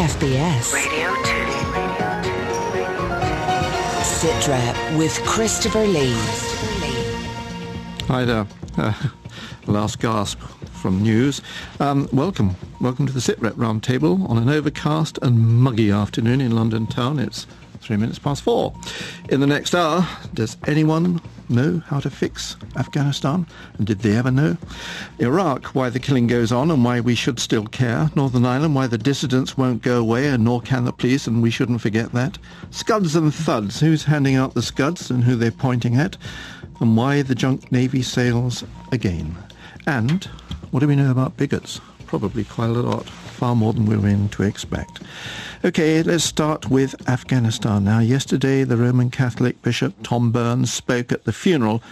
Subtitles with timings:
[0.00, 0.72] BFBS.
[0.72, 1.20] Radio 2.
[4.00, 6.14] Sitrep with Christopher Lee.
[8.06, 8.46] Hi there.
[8.78, 8.94] Uh,
[9.66, 10.40] last gasp
[10.72, 11.42] from news.
[11.80, 12.56] Um, welcome.
[12.80, 17.18] Welcome to the SITREP Roundtable on an overcast and muggy afternoon in London town.
[17.18, 17.46] It's
[17.80, 18.74] three minutes past four.
[19.28, 23.46] In the next hour, does anyone know how to fix Afghanistan?
[23.78, 24.56] And did they ever know?
[25.18, 28.10] Iraq, why the killing goes on and why we should still care.
[28.14, 31.50] Northern Ireland, why the dissidents won't go away and nor can the police and we
[31.50, 32.38] shouldn't forget that.
[32.70, 36.16] Scuds and thuds, who's handing out the scuds and who they're pointing at.
[36.80, 39.36] And why the junk navy sails again.
[39.86, 40.24] And
[40.70, 41.80] what do we know about bigots?
[42.06, 43.06] Probably quite a lot,
[43.40, 45.00] far more than we were in to expect.
[45.64, 47.84] Okay, let's start with Afghanistan.
[47.84, 51.82] Now, yesterday, the Roman Catholic Bishop Tom Burns spoke at the funeral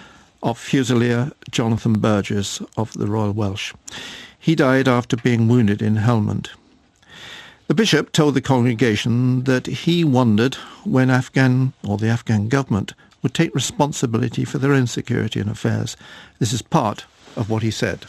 [0.42, 3.72] of Fusilier Jonathan Burgess of the Royal Welsh.
[4.38, 6.50] He died after being wounded in Helmand.
[7.66, 13.32] The bishop told the congregation that he wondered when Afghan or the Afghan government would
[13.32, 15.96] take responsibility for their own security and affairs.
[16.40, 18.04] This is part of what he said.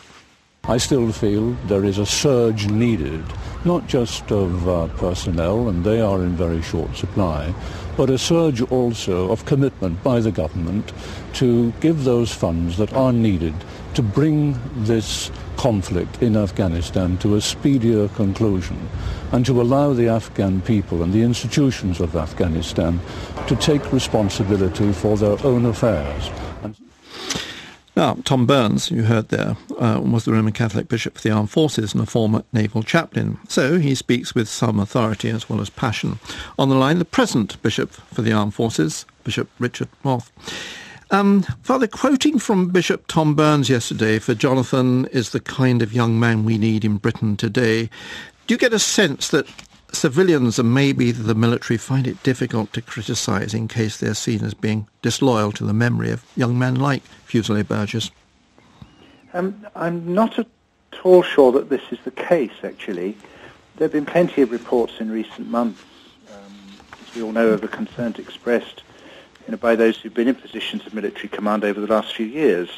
[0.66, 3.24] I still feel there is a surge needed,
[3.66, 7.54] not just of uh, personnel, and they are in very short supply,
[7.98, 10.94] but a surge also of commitment by the government
[11.34, 13.56] to give those funds that are needed
[13.96, 18.78] to bring this conflict in Afghanistan to a speedier conclusion
[19.32, 23.00] and to allow the Afghan people and the institutions of Afghanistan
[23.48, 26.30] to take responsibility for their own affairs.
[28.00, 31.50] Now, Tom Burns, you heard there, uh, was the Roman Catholic Bishop for the Armed
[31.50, 33.38] Forces and a former naval chaplain.
[33.50, 36.18] So he speaks with some authority as well as passion.
[36.58, 40.32] On the line, the present Bishop for the Armed Forces, Bishop Richard Moth.
[41.12, 46.18] Um, Father, quoting from Bishop Tom Burns yesterday, for Jonathan is the kind of young
[46.18, 47.90] man we need in Britain today.
[48.48, 49.46] Do you get a sense that
[49.92, 54.54] civilians and maybe the military find it difficult to criticise in case they're seen as
[54.54, 58.12] being disloyal to the memory of young men like Fusilier Burgess?
[59.34, 60.48] Um, I'm not at
[61.04, 63.18] all sure that this is the case, actually.
[63.76, 65.84] There have been plenty of reports in recent months,
[66.32, 66.54] um,
[67.02, 68.84] as we all know, of the concerns expressed
[69.46, 72.26] you know, by those who've been in positions of military command over the last few
[72.26, 72.70] years.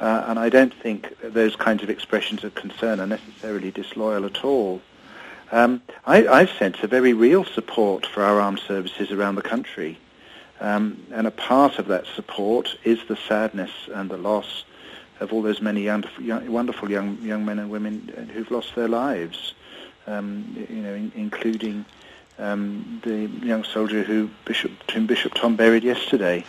[0.00, 4.44] Uh, and I don't think those kinds of expressions of concern are necessarily disloyal at
[4.44, 4.80] all.
[5.50, 9.98] Um, I, I sense a very real support for our armed services around the country.
[10.60, 14.64] Um, and a part of that support is the sadness and the loss
[15.20, 18.88] of all those many young, young, wonderful young young men and women who've lost their
[18.88, 19.54] lives.
[20.06, 21.84] Um, you know, in, including
[22.38, 26.44] um, the young soldier who Bishop, whom Bishop Tom buried yesterday.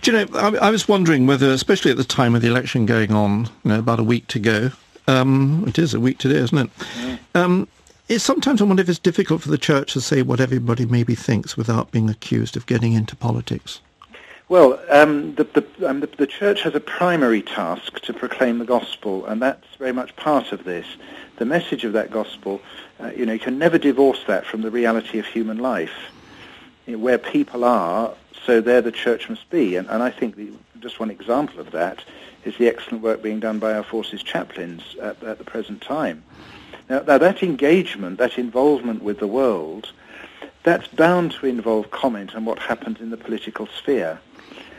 [0.00, 2.86] Do you know, I, I, was wondering whether, especially at the time of the election
[2.86, 4.72] going on, you know, about a week to go,
[5.06, 6.70] um, it is a week today, isn't it?
[6.98, 7.64] Yeah.
[8.08, 11.14] It's sometimes I wonder if it's difficult for the church to say what everybody maybe
[11.14, 13.80] thinks without being accused of getting into politics.
[14.48, 18.66] Well, um, the, the, um, the, the, church has a primary task to proclaim the
[18.66, 20.84] gospel, and that's very much part of this.
[21.36, 22.60] The message of that gospel,
[23.00, 26.10] uh, you know, you can never divorce that from the reality of human life.
[26.86, 28.14] You know, where people are,
[28.44, 29.76] so there the church must be.
[29.76, 32.04] And, and I think the, just one example of that
[32.44, 36.24] is the excellent work being done by our forces chaplains at, at the present time.
[36.88, 39.92] Now, now, that engagement, that involvement with the world,
[40.62, 44.20] that's bound to involve comment on what happens in the political sphere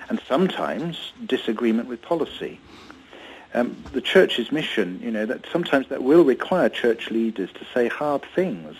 [0.10, 2.60] and sometimes disagreement with policy.
[3.54, 7.88] Um, the church's mission, you know, that sometimes that will require church leaders to say
[7.88, 8.76] hard things,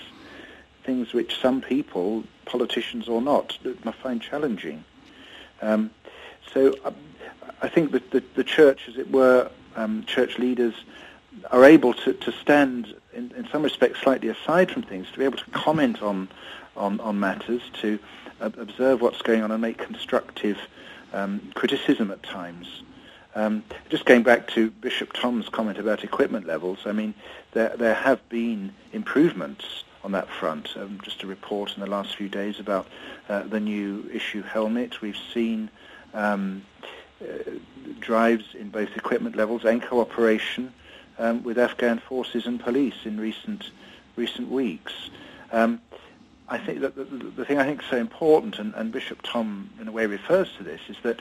[0.84, 3.58] things which some people, politicians or not,
[4.02, 4.84] find challenging.
[5.62, 5.92] Um,
[6.52, 6.96] so um,
[7.62, 10.74] I think that the, the, church, as it were, um, church leaders
[11.52, 15.26] are able to, to stand in, in, some respects slightly aside from things, to be
[15.26, 16.28] able to comment on,
[16.76, 18.00] on, on matters, to
[18.40, 20.58] observe what's going on and make constructive
[21.14, 22.84] um, criticism at times.
[23.36, 27.14] Um, just going back to Bishop Tom's comment about equipment levels, I mean,
[27.54, 30.76] there, there have been improvements on that front.
[30.76, 32.88] Um, just a report in the last few days about
[33.30, 35.02] uh, the new issue helmet.
[35.02, 35.70] We've seen
[36.14, 36.64] um,
[37.22, 37.52] uh,
[38.00, 40.74] drives in both equipment levels and cooperation
[41.18, 43.72] um, with Afghan forces and police in recent
[44.16, 44.94] recent weeks.
[45.52, 45.82] Um,
[46.50, 49.70] I think that the, the, thing I think is so important, and, and Bishop Tom
[49.80, 51.20] in a way refers to this, is that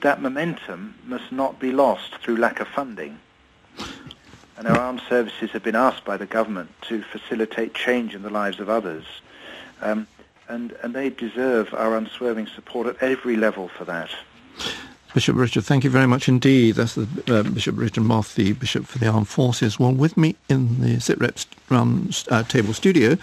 [0.00, 3.18] that momentum must not be lost through lack of funding.
[4.56, 8.30] And our armed services have been asked by the government to facilitate change in the
[8.30, 9.04] lives of others.
[9.80, 10.06] Um,
[10.48, 14.10] and, and they deserve our unswerving support at every level for that.
[15.12, 16.76] Bishop Richard, thank you very much indeed.
[16.76, 19.76] That's the, uh, Bishop Richard Moth, the Bishop for the Armed Forces.
[19.76, 23.16] Well, with me in the SITREP round uh, table studio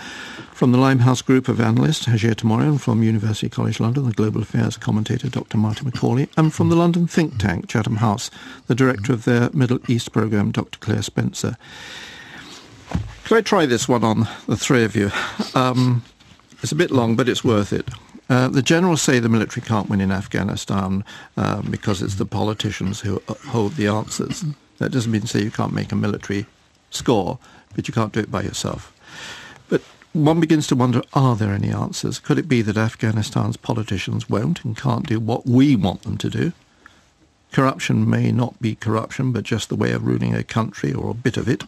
[0.51, 4.41] from the Limehouse Group of Analysts, Hazhir Teimourian, and from University College London, the Global
[4.41, 5.57] Affairs commentator, Dr.
[5.57, 8.29] Martin McCauley, and from the London think tank, Chatham House,
[8.67, 10.79] the director of their Middle East programme, Dr.
[10.79, 11.55] Claire Spencer.
[13.23, 15.11] Could I try this one on the three of you?
[15.55, 16.03] Um,
[16.61, 17.87] it's a bit long, but it's worth it.
[18.29, 21.03] Uh, the generals say the military can't win in Afghanistan
[21.37, 24.43] uh, because it's the politicians who hold the answers.
[24.79, 26.45] That doesn't mean to say you can't make a military
[26.89, 27.39] score,
[27.75, 28.93] but you can't do it by yourself.
[29.69, 29.81] But
[30.13, 32.19] one begins to wonder, are there any answers?
[32.19, 36.29] Could it be that Afghanistan's politicians won't and can't do what we want them to
[36.29, 36.51] do?
[37.53, 41.15] Corruption may not be corruption, but just the way of ruling a country or a
[41.15, 41.63] bit of it.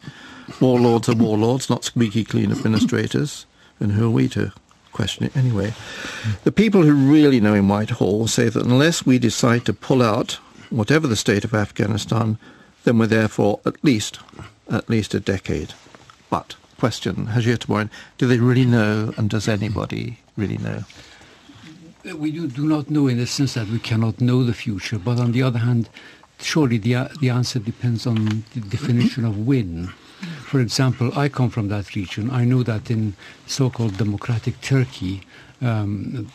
[0.60, 3.46] Warlords are warlords, not squeaky clean administrators.
[3.80, 4.52] And who are we to
[4.92, 5.74] question it anyway.
[6.44, 10.40] The people who really know in Whitehall say that unless we decide to pull out,
[10.70, 12.38] whatever the state of Afghanistan,
[12.84, 14.20] then we're there for at least,
[14.70, 15.74] at least a decade.
[16.30, 20.84] But, question, Hazhir Teimourian, do they really know and does anybody really know?
[22.10, 24.98] Uh, we do, do not know in the sense that we cannot know the future,
[24.98, 25.90] but on the other hand,
[26.40, 29.92] surely the, uh, the answer depends on the definition of win.
[30.44, 32.30] For example, I come from that region.
[32.30, 33.16] I know that in
[33.48, 35.22] so-called democratic Turkey,
[35.62, 36.30] um,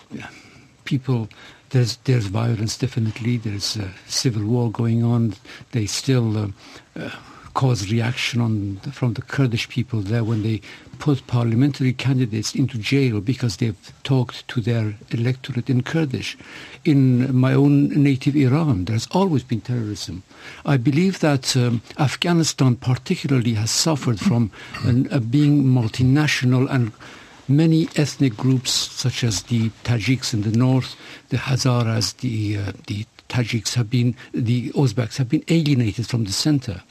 [0.84, 1.28] people
[1.70, 3.36] there's there's violence definitely.
[3.36, 5.34] There's a civil war going on.
[5.72, 6.48] They still uh,
[6.96, 7.10] uh,
[7.54, 10.60] cause reaction on from the Kurdish people there when they
[10.98, 16.36] put parliamentary candidates into jail because they've talked to their electorate in Kurdish.
[16.84, 20.22] In my own native Iran, there's always been terrorism.
[20.66, 24.50] I believe that um, Afghanistan particularly has suffered from
[24.82, 26.92] an, uh, being multinational and
[27.48, 30.94] many ethnic groups such as the Tajiks in the north,
[31.30, 36.32] the Hazaras, the, uh, the Tajiks have been, the Uzbeks have been alienated from the
[36.32, 36.82] center.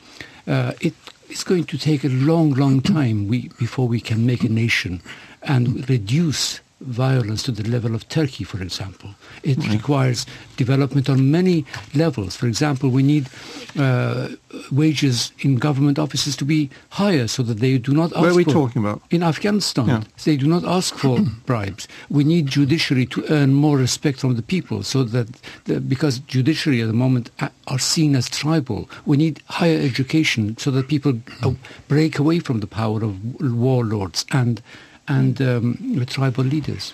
[0.47, 0.93] Uh, it
[1.29, 5.01] it's going to take a long, long time we, before we can make a nation
[5.41, 9.11] and reduce violence to the level of Turkey, for example.
[9.43, 9.71] It mm-hmm.
[9.71, 10.25] requires
[10.57, 11.65] development on many
[11.95, 12.35] levels.
[12.35, 13.29] For example, we need
[13.77, 14.29] uh,
[14.71, 18.35] wages in government offices to be higher so that they do not ask Where are
[18.35, 19.01] we for, talking about?
[19.09, 19.87] In Afghanistan.
[19.87, 20.03] Yeah.
[20.23, 21.87] They do not ask for bribes.
[22.09, 25.27] We need judiciary to earn more respect from the people so that,
[25.65, 27.31] the, because judiciary at the moment
[27.67, 28.89] are seen as tribal.
[29.05, 31.53] We need higher education so that people uh,
[31.87, 34.61] break away from the power of warlords and
[35.07, 36.93] and um, the tribal leaders.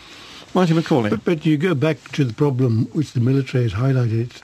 [0.54, 1.10] Martin McCauley.
[1.12, 4.42] But, but, you go back to the problem which the military has highlighted.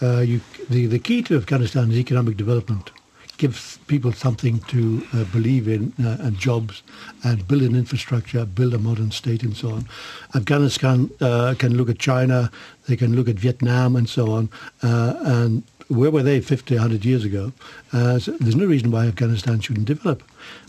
[0.00, 2.90] Uh, you, the, the key to Afghanistan is economic development.
[3.36, 6.82] Gives people something to uh, believe in uh, and jobs
[7.22, 9.88] and build an infrastructure, build a modern state and so on.
[10.34, 12.50] Afghanistan uh, can look at China,
[12.88, 14.48] they can look at Vietnam and so on.
[14.82, 17.52] Uh, and where were they 50, 100 years ago?
[17.92, 20.22] Uh, so there's no reason why Afghanistan shouldn't develop.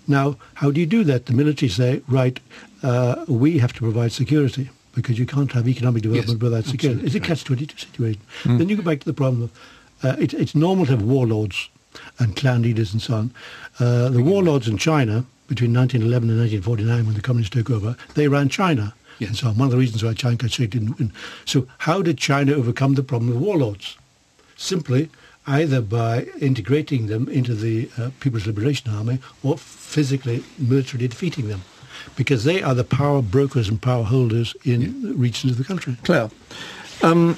[0.08, 1.26] Now, how do you do that?
[1.26, 2.40] The military say, right,
[2.82, 7.06] uh, we have to provide security because you can't have economic development yes, without security.
[7.06, 8.22] It's a catch-22 situation.
[8.44, 8.58] Mm.
[8.58, 9.52] Then you go back to the problem of
[10.04, 11.70] uh, it, it's normal to have warlords
[12.20, 13.32] and clan leaders and so on.
[13.80, 18.28] Uh, the warlords in China between 1911 and 1949 when the communists took over, they
[18.28, 18.94] ran China.
[19.20, 19.30] Yes.
[19.30, 19.58] And so on.
[19.58, 21.12] One of the reasons why Chiang Kai-shek didn't win.
[21.46, 23.98] So how did China overcome the problem of warlords?
[24.56, 25.10] Simply
[25.48, 31.62] either by integrating them into the uh, People's Liberation Army or physically, militarily defeating them.
[32.16, 35.12] Because they are the power brokers and power holders in yeah.
[35.16, 35.96] regions of the country.
[36.04, 36.30] Claire,
[37.02, 37.38] um,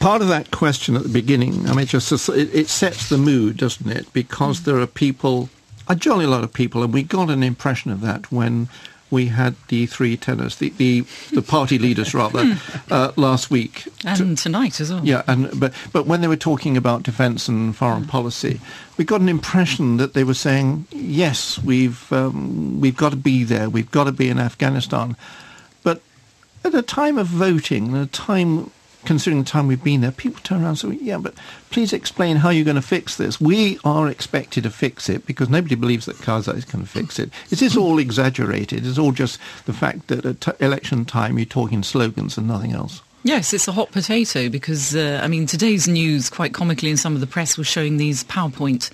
[0.00, 3.58] part of that question at the beginning, I mean, just it, it sets the mood,
[3.58, 4.12] doesn't it?
[4.12, 4.64] Because mm.
[4.64, 5.48] there are people,
[5.88, 8.68] a jolly lot of people, and we got an impression of that when
[9.12, 11.02] we had the three tenors, the the,
[11.32, 12.92] the party leaders rather, hmm.
[12.92, 15.04] uh, last week, and to, tonight as well.
[15.04, 18.60] Yeah, and but but when they were talking about defence and foreign policy,
[18.96, 23.44] we got an impression that they were saying, yes, we've um, we've got to be
[23.44, 25.14] there, we've got to be in Afghanistan,
[25.84, 26.00] but
[26.64, 28.70] at a time of voting, at a time
[29.04, 31.34] considering the time we've been there, people turn around and say, yeah, but
[31.70, 33.40] please explain how you're going to fix this.
[33.40, 37.18] We are expected to fix it because nobody believes that Karzai is going to fix
[37.18, 37.30] it.
[37.50, 38.86] Is this all exaggerated?
[38.86, 42.72] Is all just the fact that at t- election time you're talking slogans and nothing
[42.72, 43.02] else?
[43.24, 47.14] Yes, it's a hot potato because, uh, I mean, today's news, quite comically in some
[47.14, 48.90] of the press, was showing these PowerPoint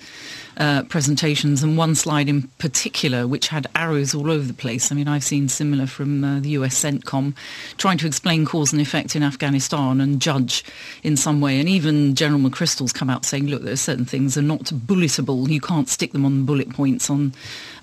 [0.59, 4.91] uh, presentations, and one slide in particular which had arrows all over the place.
[4.91, 7.33] I mean, I've seen similar from uh, the US CENTCOM,
[7.77, 10.63] trying to explain cause and effect in Afghanistan and judge
[11.01, 11.59] in some way.
[11.59, 15.47] And even General McChrystal's come out saying, look, there are certain things are not bulletable.
[15.47, 17.33] You can't stick them on bullet points on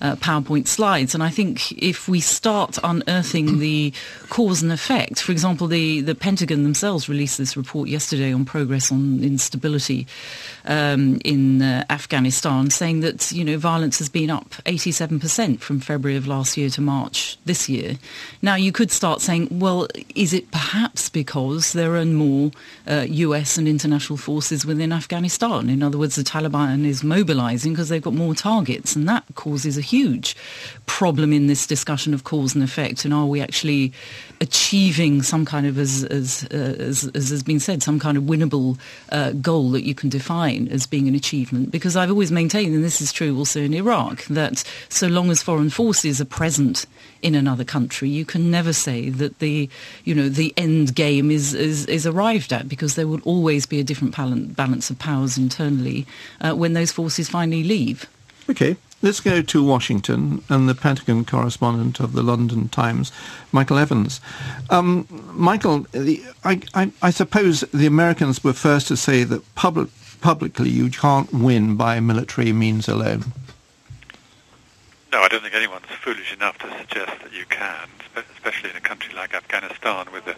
[0.01, 1.15] uh, PowerPoint slides.
[1.15, 3.93] And I think if we start unearthing the
[4.29, 8.93] cause and effect, for example, the, the Pentagon themselves released this report yesterday on progress
[8.93, 10.07] on instability
[10.67, 11.85] um, in uh,
[12.71, 16.81] Saying that you know violence has been up 87% from February of last year to
[16.81, 17.99] March this year.
[18.43, 22.51] Now you could start saying, well, is it perhaps because there are more
[22.87, 23.57] uh, U.S.
[23.57, 25.71] and international forces within Afghanistan?
[25.71, 29.79] In other words, the Taliban is mobilizing because they've got more targets, and that causes
[29.79, 30.37] a huge
[30.87, 33.05] problem in this discussion of cause and effect.
[33.05, 33.93] And are we actually
[34.41, 38.25] achieving some kind of, as, as, uh, as, as has been said, some kind of
[38.25, 38.79] winnable
[39.11, 41.71] uh, goal that you can define as being an achievement?
[41.71, 45.43] Because I've always maintained, and this is true also in Iraq, that so long as
[45.43, 46.87] foreign forces are present
[47.23, 49.69] in another country, you can never say that the,
[50.05, 53.81] you know, the end game is, is, is arrived at because there will always be
[53.81, 54.15] a different
[54.57, 56.07] balance of powers internally
[56.41, 58.07] uh, when those forces finally leave.
[58.49, 58.77] Okay.
[59.07, 63.13] Let's go to Washington and the Pentagon correspondent of the London Times,
[63.53, 64.21] Michael Evans.
[64.69, 69.91] Um, Michael, the, I, I, I, suppose the Americans were first to say that public,
[70.21, 73.27] publicly you can't win by military means alone.
[75.13, 77.89] No, I don't think anyone's foolish enough to suggest that you can,
[78.35, 80.35] especially in a country like Afghanistan with a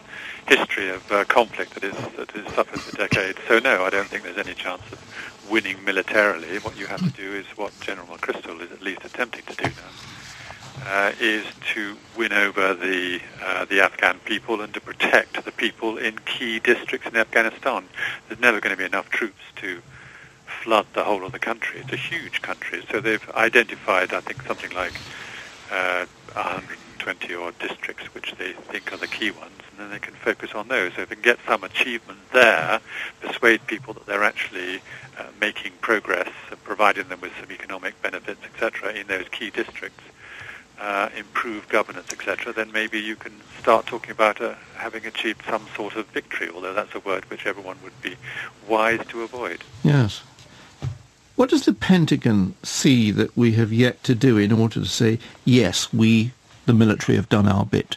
[0.46, 3.38] history of uh, conflict that is that has suffered for decades.
[3.48, 5.00] So no, I don't think there's any chance of
[5.50, 6.58] winning militarily.
[6.58, 9.70] What you have to do is what General McChrystal is at least attempting to do
[9.70, 15.52] now, uh, is to win over the uh, the Afghan people and to protect the
[15.52, 17.84] people in key districts in Afghanistan.
[18.28, 19.80] There's never going to be enough troops to
[20.62, 21.80] flood the whole of the country.
[21.80, 24.94] It's a huge country, so they've identified, I think, something like
[25.70, 26.06] uh,
[26.98, 30.52] 120 odd districts, which they think are the key ones, and then they can focus
[30.54, 30.92] on those.
[30.94, 32.80] So if they can get some achievement there,
[33.20, 34.80] persuade people that they're actually
[35.18, 40.02] uh, making progress, and providing them with some economic benefits, etc., in those key districts,
[40.80, 45.66] uh, improve governance, etc., then maybe you can start talking about uh, having achieved some
[45.74, 48.16] sort of victory, although that's a word which everyone would be
[48.68, 49.62] wise to avoid.
[49.82, 50.22] Yes.
[51.38, 55.20] What does the Pentagon see that we have yet to do in order to say,
[55.44, 56.32] yes, we,
[56.68, 57.96] the military, have done our bit?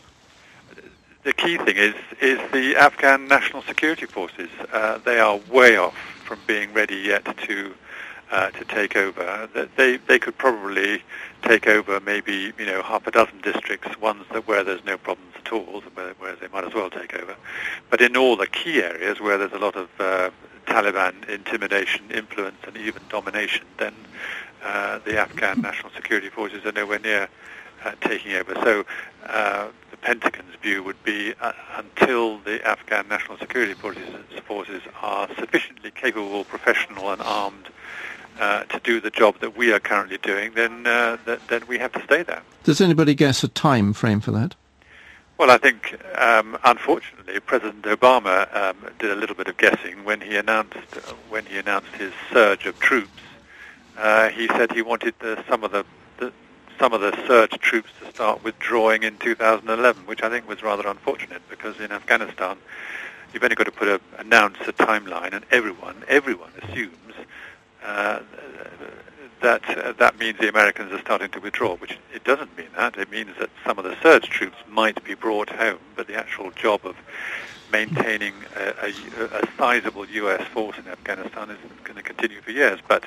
[1.23, 4.49] The key thing is, is the Afghan National Security Forces.
[4.71, 7.73] Uh, they are way off from being ready yet to
[8.31, 9.49] uh, to take over.
[9.75, 11.03] They they could probably
[11.43, 15.33] take over maybe you know half a dozen districts, ones that where there's no problems
[15.45, 17.35] at all, where, where they might as well take over.
[17.89, 20.31] But in all the key areas where there's a lot of uh,
[20.65, 23.93] Taliban intimidation, influence, and even domination, then
[24.63, 27.27] uh, the Afghan National Security Forces are nowhere near
[27.83, 28.53] uh, taking over.
[28.55, 28.85] So
[29.25, 34.03] uh, the Pentagon's view would be uh, until the Afghan National Security Forces,
[34.45, 37.69] forces are sufficiently capable, professional, and armed
[38.39, 41.77] uh, to do the job that we are currently doing, then uh, th- then we
[41.77, 42.41] have to stay there.
[42.63, 44.55] Does anybody guess a time frame for that?
[45.37, 50.21] Well, I think, um, unfortunately, President Obama um, did a little bit of guessing when
[50.21, 50.75] he announced
[51.29, 53.09] when he announced his surge of troops.
[54.01, 55.85] Uh, he said he wanted the, some of the,
[56.17, 56.33] the,
[56.79, 60.87] some of the surge troops to start withdrawing in 2011, which I think was rather
[60.87, 62.57] unfortunate because in Afghanistan,
[63.31, 67.13] you've only got to put a, announce a timeline, and everyone everyone assumes
[67.83, 68.21] uh,
[69.43, 72.97] that uh, that means the Americans are starting to withdraw, which it doesn't mean that.
[72.97, 76.49] It means that some of the surge troops might be brought home, but the actual
[76.49, 76.95] job of
[77.71, 80.41] maintaining a, a, a sizable U.S.
[80.47, 82.79] force in Afghanistan is going to continue for years.
[82.87, 83.05] But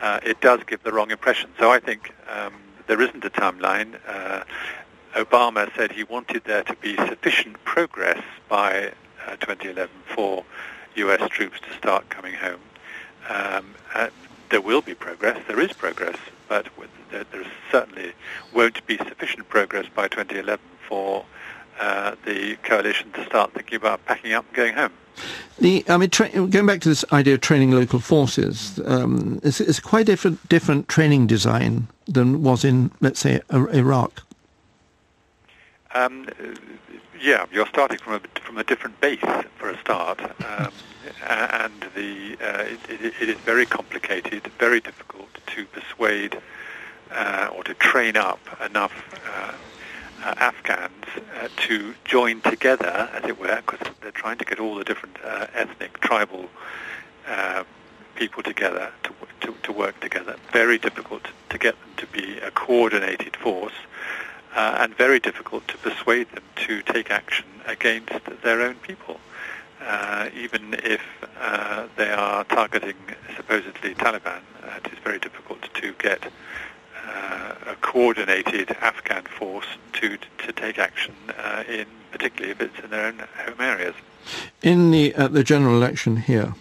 [0.00, 1.50] uh, it does give the wrong impression.
[1.58, 2.54] So I think um,
[2.86, 3.98] there isn't a timeline.
[4.06, 4.44] Uh,
[5.14, 8.92] Obama said he wanted there to be sufficient progress by
[9.26, 10.44] uh, 2011 for
[10.94, 11.28] U.S.
[11.30, 12.60] troops to start coming home.
[13.28, 13.74] Um,
[14.50, 15.40] there will be progress.
[15.46, 16.16] There is progress,
[16.48, 16.66] but
[17.10, 18.12] there, there certainly
[18.52, 21.24] won't be sufficient progress by 2011 for
[21.80, 24.92] uh, the coalition to start thinking about packing up and going home.
[25.58, 29.60] The, I mean, tra- going back to this idea of training local forces, um, it's,
[29.60, 34.22] it's, quite different, different training design than was in, let's say, Iraq.
[35.94, 36.28] Um,
[37.20, 39.20] yeah, you're starting from a from a different base
[39.58, 40.20] for a start.
[40.20, 40.72] Um,
[41.28, 46.40] and the uh, it, it is very complicated, very difficult to persuade
[47.10, 48.92] uh, or to train up enough
[50.22, 51.04] uh, uh Afghans
[51.40, 55.16] uh, to join together, as it were, because they're trying to get all the different
[55.24, 56.48] uh, ethnic, tribal
[58.16, 60.36] people together to, to, to work together.
[60.52, 63.72] Very difficult to get them to be a coordinated force,
[64.54, 68.12] uh, and very difficult to persuade them to take action against
[68.42, 69.18] their own people.
[69.82, 71.00] Uh, even if
[71.40, 72.96] uh, they are targeting
[73.36, 76.30] supposedly Taliban, uh, it is very difficult to get
[77.14, 82.90] uh, a coordinated Afghan force to to take action uh, in particularly if it's in
[82.90, 83.94] their own home areas.
[84.62, 86.54] In the uh, the general election here,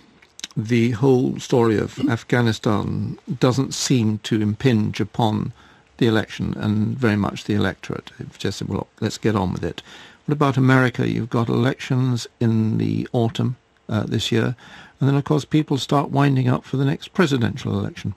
[0.55, 5.53] the whole story of Afghanistan doesn't seem to impinge upon
[5.97, 8.11] the election and very much the electorate.
[8.19, 9.81] It's just well, let's get on with it.
[10.25, 11.09] What about America?
[11.09, 14.55] You've got elections in the autumn uh, this year,
[14.99, 18.13] and then of course people start winding up for the next presidential election.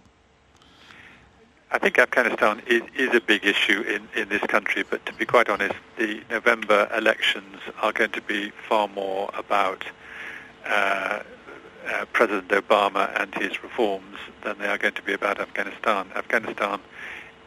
[1.72, 5.24] I think Afghanistan is, is a big issue in, in this country, but to be
[5.24, 9.82] quite honest, the November elections are going to be far more about
[10.66, 11.22] uh,
[11.88, 16.10] uh, President Obama and his reforms than they are going to be about Afghanistan.
[16.14, 16.78] Afghanistan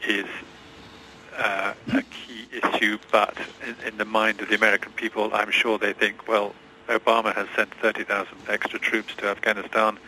[0.08, 0.26] is
[1.38, 5.78] uh, a key issue, but in, in the mind of the American people, I'm sure
[5.78, 6.56] they think, well,
[6.88, 10.00] Obama has sent 30,000 extra troops to Afghanistan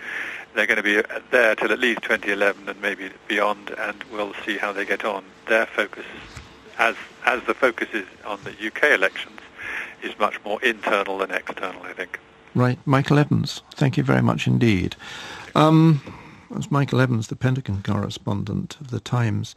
[0.57, 0.99] they're going to be
[1.29, 5.23] there till at least 2011 and maybe beyond, and we'll see how they get on.
[5.47, 6.05] Their focus,
[6.79, 6.95] as
[7.25, 9.39] as the focus is on the UK elections,
[10.01, 12.19] is much more internal than external, I think.
[12.55, 13.61] Right, Michael Evans.
[13.75, 14.95] Thank you very much indeed.
[15.53, 16.01] Um,
[16.71, 19.53] Michael Evans, the Pentagon correspondent of the Times.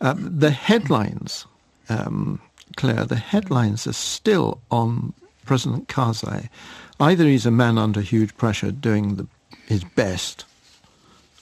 [0.00, 1.46] Uh, the headlines,
[1.88, 2.40] um,
[2.76, 5.12] Claire, the headlines are still on
[5.44, 6.50] President Karzai.
[7.00, 9.26] Either he's a man under huge pressure doing the
[9.66, 10.44] his best,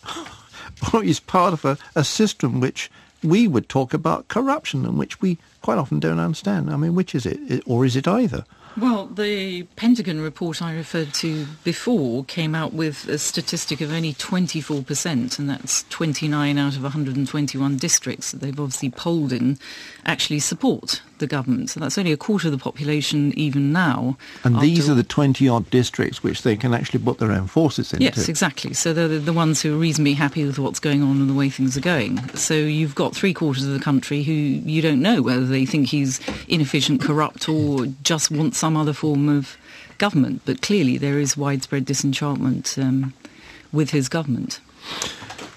[0.93, 2.91] or he's part of a, a system which
[3.23, 6.71] we would talk about corruption and which we quite often don't understand.
[6.71, 7.63] I mean, which is it?
[7.67, 8.45] Or is it either?
[8.77, 14.15] Well, the Pentagon report I referred to before came out with a statistic of only
[14.15, 19.59] 24%, and that's 29 out of 121 districts that they've obviously polled in
[20.05, 21.71] actually support the government.
[21.71, 24.17] So that's only a quarter of the population even now.
[24.43, 27.93] And these are the 20 odd districts which they can actually put their own forces
[27.93, 28.05] into.
[28.05, 28.75] Yes, exactly.
[28.75, 31.49] So they're the ones who are reasonably happy with what's going on and the way
[31.49, 32.27] things are going.
[32.31, 35.89] So you've got three quarters of the country who you don't know whether they think
[35.89, 39.59] he's inefficient, corrupt, or just want some other form of
[39.99, 40.41] government.
[40.47, 43.13] But clearly there is widespread disenchantment um,
[43.73, 44.61] with his government.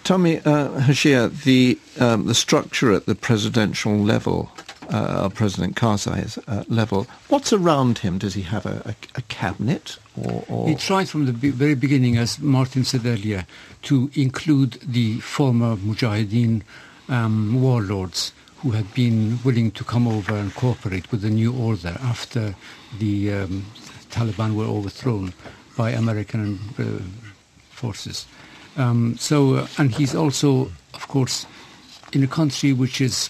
[0.04, 4.52] Tell me, uh, Hazhir, the um, the structure at the presidential level,
[4.90, 8.18] uh, President Karzai's uh, level, what's around him?
[8.18, 9.98] Does he have a, a, a cabinet?
[10.22, 13.46] Or, or, He tried from the be- very beginning, as Martin said earlier,
[13.84, 16.64] to include the former Mujahideen
[17.08, 21.96] um, warlords who had been willing to come over and cooperate with the new order
[22.02, 22.56] after
[23.00, 23.66] the um,
[24.10, 25.34] Taliban were overthrown
[25.78, 26.84] by American uh,
[27.70, 28.26] forces.
[28.78, 31.46] Um, so, uh, and he's also, of course,
[32.14, 33.30] in a country which is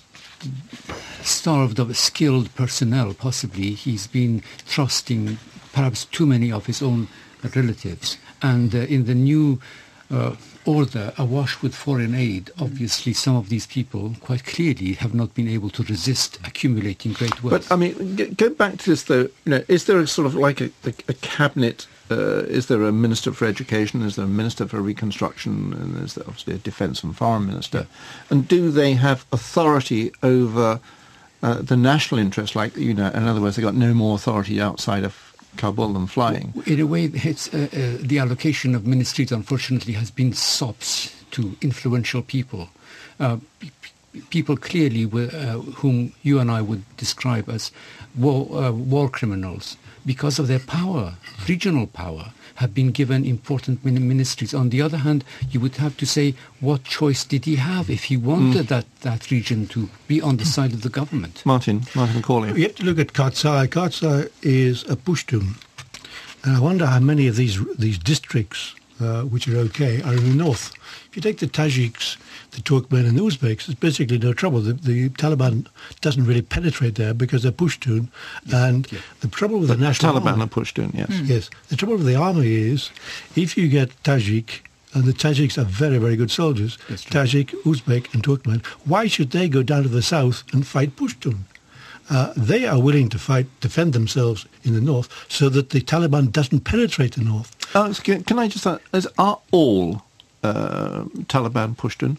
[1.23, 5.37] starved of skilled personnel, possibly, he's been trusting
[5.73, 7.07] perhaps too many of his own
[7.55, 8.17] relatives.
[8.41, 9.59] And uh, in the new
[10.09, 10.35] uh,
[10.67, 15.47] order, awash with foreign aid, obviously some of these people quite clearly have not been
[15.47, 17.67] able to resist accumulating great wealth.
[17.69, 19.29] But, I mean, go back to this, though.
[19.45, 22.83] You know, is there a sort of like a, a, a cabinet uh, is there
[22.83, 24.01] a minister for education?
[24.01, 25.73] Is there a minister for reconstruction?
[25.73, 27.87] And is there obviously a defence and foreign minister.
[28.29, 30.79] And do they have authority over
[31.43, 32.55] uh, the national interest?
[32.55, 36.07] Like you know, in other words, they got no more authority outside of Kabul than
[36.07, 36.53] flying.
[36.65, 41.55] In a way, it's, uh, uh, the allocation of ministries, unfortunately, has been sops to
[41.61, 42.69] influential people.
[43.19, 43.37] Uh,
[44.29, 47.71] people clearly were, uh, whom you and I would describe as
[48.15, 51.15] war, uh, war criminals because of their power,
[51.47, 54.53] regional power, have been given important ministries.
[54.53, 58.05] On the other hand, you would have to say, what choice did he have if
[58.05, 61.45] he wanted that, that region to be on the side of the government?
[61.45, 62.57] Martin, Martin McCauley.
[62.57, 63.67] You have to look at Karzai.
[63.67, 65.63] Karzai is a Pushtun.
[66.43, 70.23] And I wonder how many of these these districts, uh, which are okay, are in
[70.23, 70.71] the north.
[71.09, 72.17] If you take the Tajiks,
[72.51, 74.61] the Turkmen and the Uzbeks, it's basically no trouble.
[74.61, 75.67] The, the Taliban
[76.01, 78.07] doesn't really penetrate there because they're Pushtun.
[78.51, 78.85] And
[79.21, 81.09] the trouble with the, The national Taliban army, are Pushtun, yes.
[81.23, 81.49] Yes.
[81.69, 82.89] The trouble with the army is
[83.35, 84.61] if you get Tajik,
[84.93, 89.47] and the Tajiks are very, very good soldiers, Tajik, Uzbek, and Turkmen, why should they
[89.47, 91.39] go down to the south and fight Pushtun?
[92.09, 96.31] Uh, they are willing to fight, defend themselves in the north so that the Taliban
[96.31, 97.53] doesn't penetrate the north.
[97.75, 100.03] Alex, can, can I just ask, is, are all
[100.41, 102.17] uh, Taliban Pushtun?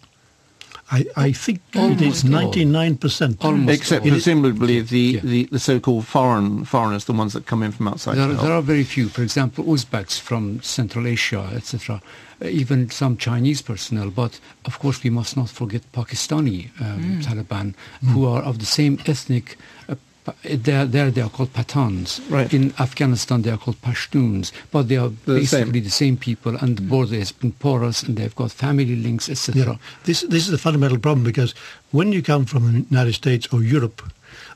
[0.90, 2.52] I, I think it Almost is all.
[2.52, 3.44] 99%.
[3.44, 4.10] Almost Except all.
[4.10, 5.20] presumably the, Yeah.
[5.22, 8.16] the, the so-called foreign foreigners, the ones that come in from outside.
[8.16, 9.08] There, are- there are very few.
[9.08, 12.00] For example, Uzbeks from Central Asia, etc.
[12.42, 14.10] Uh, even some Chinese personnel.
[14.10, 17.74] But of course, we must not forget Pakistani um, Taliban,
[18.14, 19.56] who are of the same ethnic.
[19.88, 19.98] Uh, pa-
[20.44, 22.20] there, there they are called Pathans.
[22.30, 22.52] Right.
[22.52, 24.52] In Afghanistan, they are called Pashtuns.
[24.70, 25.60] But they are They're the same.
[25.60, 26.88] basically the same people, and the mm.
[26.88, 29.62] border has been porous, and they've got family links, etc.
[29.62, 29.76] Yeah.
[30.04, 31.54] This, this is a fundamental problem because
[31.90, 34.02] when you come from the United States or Europe,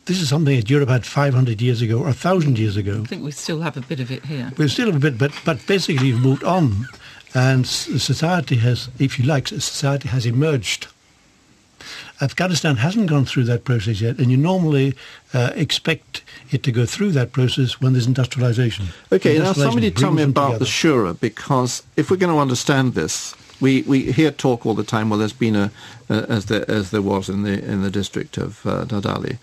[0.07, 3.03] this is something that Europe had 500 years ago or 1,000 years ago.
[3.03, 4.53] I think we still have a bit of it here.
[4.59, 6.87] We still have a bit, but, but basically you've moved on.
[7.35, 10.89] And society has, if you like, society has emerged.
[12.21, 14.95] Afghanistan hasn't gone through that process yet, and you normally
[15.35, 18.87] uh, expect it to go through that process when there's industrialization.
[19.11, 20.65] Okay, now somebody tell me about the.
[20.65, 25.09] Shura, because if we're going to understand this, we, we hear talk all the time.
[25.09, 25.71] Well, there's been a,
[26.11, 29.39] uh, as there as there was in the in the district of uh, Nad Ali,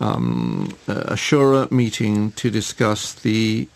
[0.00, 3.68] um, a Shura meeting to discuss the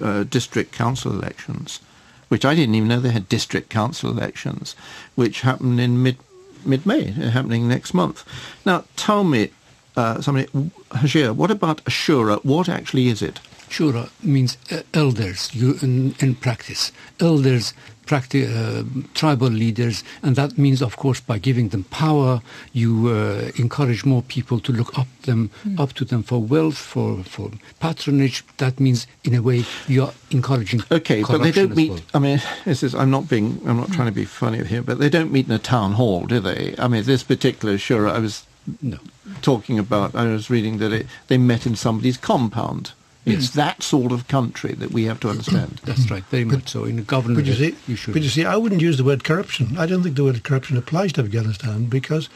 [0.00, 1.80] uh, district council elections,
[2.28, 4.74] which I didn't even know they had district council elections,
[5.14, 6.16] which happened in mid
[6.64, 8.24] mid May, happening next month.
[8.64, 9.50] Now, tell me,
[9.96, 10.48] uh, somebody,
[10.90, 12.44] Hazhir, what about Ashura?
[12.44, 13.40] What actually is it?
[13.68, 16.92] Shura means uh, elders you, in, in practice.
[17.20, 17.72] Elders,
[18.12, 23.50] practi- uh, tribal leaders, and that means, of course, by giving them power, you uh,
[23.56, 28.44] encourage more people to look up them, up to them for wealth, for, for patronage.
[28.58, 30.82] That means, in a way, you are encouraging.
[30.90, 31.90] Okay, but they don't meet.
[31.90, 32.00] well.
[32.14, 32.94] I mean, this is.
[32.94, 33.60] I'm not being.
[33.66, 36.26] I'm not trying to be funny here, but they don't meet in a town hall,
[36.26, 36.74] do they?
[36.78, 38.44] I mean, this particular Shura, I was
[38.82, 38.98] No.
[39.40, 40.14] talking about.
[40.14, 42.92] I was reading that it, they met in somebody's compound.
[43.24, 45.80] It's that sort of country that we have to understand.
[45.84, 46.84] That's right, very much so.
[46.84, 48.14] In a government, But you see, you should.
[48.14, 49.78] but you see, I wouldn't use the word corruption.
[49.78, 52.28] I don't think the word corruption applies to Afghanistan because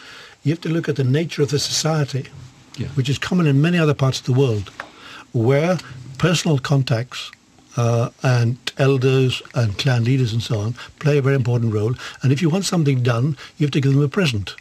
[0.44, 2.26] you have to look at the nature of the society,
[2.76, 2.86] Yeah.
[2.94, 4.70] which is common in many other parts of the world,
[5.32, 5.78] where
[6.18, 7.32] personal contacts
[7.76, 11.94] uh, and elders and clan leaders and so on play a very important role.
[12.22, 14.54] And if you want something done, you have to give them a present.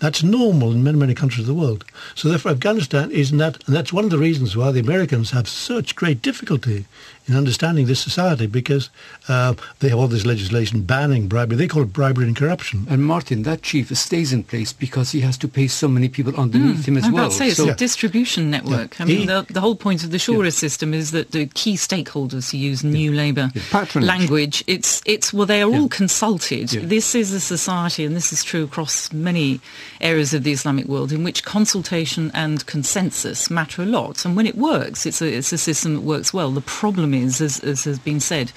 [0.00, 1.84] That's normal in many, many countries of the world.
[2.14, 5.30] So therefore, Afghanistan is not, that and that's one of the reasons why the Americans
[5.30, 6.86] have such great difficulty
[7.26, 8.90] in understanding this society because
[9.28, 11.56] uh, they have all this legislation banning bribery.
[11.56, 12.86] They call it bribery and corruption.
[12.90, 16.34] and Martin, that chief stays in place because he has to pay so many people
[16.36, 17.24] underneath him as I'm well.
[17.26, 19.00] about to say it's so a distribution network.
[19.00, 21.74] I He- mean, the, the whole point of the Shura system is that the key
[21.76, 24.06] stakeholders, to use new Labour Patronage.
[24.06, 26.72] language, it's it's well, they are all consulted.
[26.72, 26.82] Yeah.
[26.84, 29.60] This is a society, and this is true across many
[30.00, 34.24] areas of the Islamic world, in which consultation and consensus matter a lot.
[34.24, 36.50] And when it works, it's a it's a system that works well.
[36.50, 38.50] The problem is, as, as has been said,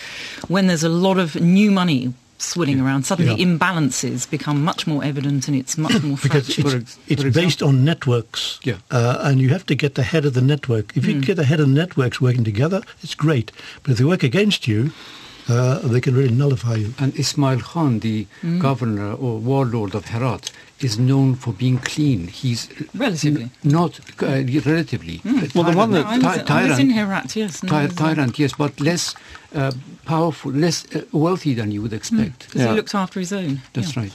[0.47, 2.13] when there's a lot of new money.
[2.43, 3.45] Swilling around, suddenly Yeah.
[3.47, 6.65] imbalances become much more evident, and it's much more Because fractured.
[6.71, 8.77] For it's, ex- it's for based on networks, Yeah.
[8.91, 10.95] uh, and you have to get the head of the network.
[10.97, 13.51] If you get the head of the networks working together, it's great.
[13.81, 14.91] But if they work against you,
[15.49, 16.93] uh, they can really nullify you.
[16.99, 18.27] And Ismail Khan, the
[18.59, 20.51] governor or warlord of Herat,
[20.83, 22.27] is known for being clean.
[22.27, 23.43] He's Relatively.
[23.43, 25.21] n- not uh, relatively.
[25.25, 27.61] Uh, Well, the one that- No, I ty- tyrant, in Herat, yes.
[27.61, 29.15] and ty- it was, tyrant, yes, but less
[29.55, 29.71] uh,
[30.05, 32.49] powerful, less uh, wealthy than you would expect.
[32.49, 32.69] 'cause Yeah.
[32.69, 33.61] he looked after his own.
[33.73, 34.01] That's yeah.
[34.03, 34.13] right.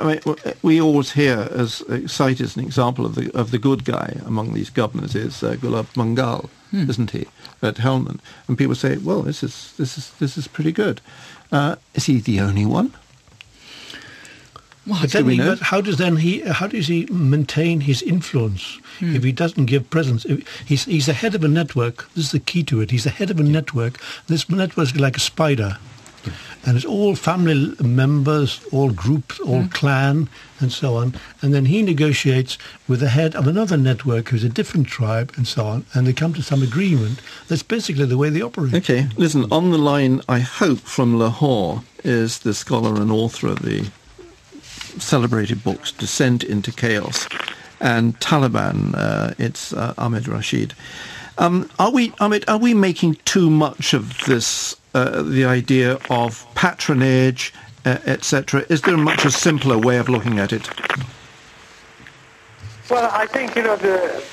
[0.00, 0.20] I mean,
[0.62, 4.16] we always hear as uh, cite as an example of the of the good guy
[4.26, 7.26] among these governors is uh, Gulab Mangal, isn't he,
[7.62, 8.20] at Helmand?
[8.48, 11.00] And people say, well, this is this is this is pretty good.
[11.52, 12.90] Uh, is he the only one?
[14.88, 19.14] But then he, but how does then he how does he maintain his influence hmm.
[19.14, 20.24] if he doesn't give presence?
[20.24, 22.08] If he's he's the head of a network.
[22.14, 22.90] This is the key to it.
[22.90, 23.98] He's the head of a network.
[24.26, 25.78] This network is like a spider,
[26.22, 26.30] hmm.
[26.64, 29.68] and it's all family members, all groups, all hmm.
[29.68, 31.14] clan, and so on.
[31.42, 35.46] And then he negotiates with the head of another network who's a different tribe, and
[35.46, 35.84] so on.
[35.92, 37.20] And they come to some agreement.
[37.48, 38.74] That's basically the way they operate.
[38.74, 39.44] Okay, listen.
[39.52, 43.90] On the line, I hope from Lahore is the scholar and author of the
[45.02, 47.28] celebrated books "Descent into Chaos"
[47.80, 48.94] and Taliban.
[48.94, 50.74] Uh, it's uh, Ahmed Rashid.
[51.38, 52.44] Um, are we, Ahmed?
[52.48, 54.76] Are we making too much of this?
[54.94, 57.52] Uh, the idea of patronage,
[57.84, 58.64] uh, etc.
[58.68, 60.68] Is there a much a simpler way of looking at it?
[62.90, 64.24] Well, I think, you know, the,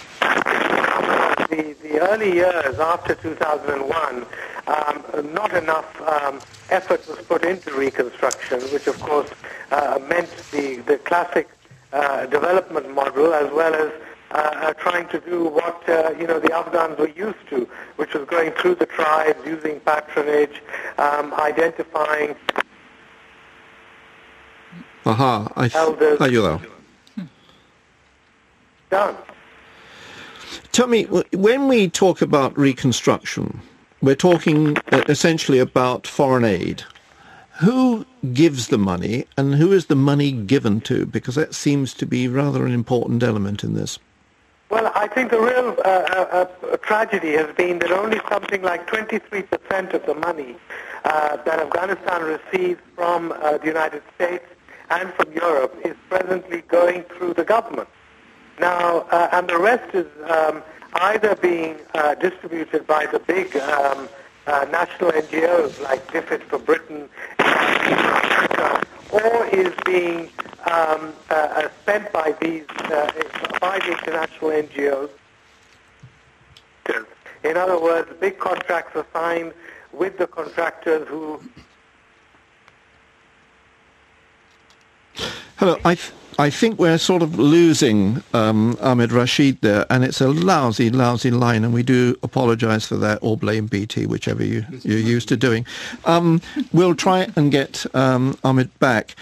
[1.49, 4.25] the, the early years after 2001,
[4.67, 9.29] um, not enough um, effort was put into reconstruction, which of course
[9.71, 11.49] uh, meant the, the classic
[11.93, 13.91] uh, development model as well as
[14.31, 18.13] uh, uh, trying to do what, uh, you know, the Afghans were used to, which
[18.13, 20.61] was going through the tribes, using patronage,
[20.97, 22.35] um, identifying
[25.05, 25.47] Aha!
[25.55, 26.19] I Elders.
[26.19, 26.59] are you there?
[28.89, 29.15] done.
[30.71, 33.61] Tell me, when we talk about reconstruction,
[34.05, 36.83] we're talking uh, essentially about foreign aid.
[37.59, 41.05] Who gives the money and who is the money given to?
[41.05, 43.97] Because that seems to be rather an important element in this.
[44.69, 48.87] Well, I think the real uh, uh, uh tragedy has been that only something like
[48.87, 50.55] 23% of the money
[51.03, 54.45] uh, that Afghanistan receives from uh, the United States
[54.89, 57.87] and from Europe is presently going through the government.
[58.59, 60.63] Now, and the rest is um,
[60.95, 61.77] either being
[62.21, 64.07] distributed by the big um,
[64.71, 67.09] national NGOs like DFID for Britain,
[69.11, 70.29] or is being
[70.65, 73.11] um, uh, uh, spent by these uh,
[73.61, 75.09] by the international NGOs.
[77.43, 79.53] In other words, big contracts are signed
[79.91, 81.39] with the contractors who.
[85.57, 85.97] Hello, I.
[86.37, 91.31] I think we're sort of losing um, Ahmed Rashid there, and it's a lousy, lousy
[91.31, 95.37] line, and we do apologise for that, or blame BT, whichever you, you're used to
[95.37, 95.65] doing.
[96.03, 96.41] Um,
[96.73, 99.15] we'll try and get um, Ahmed back.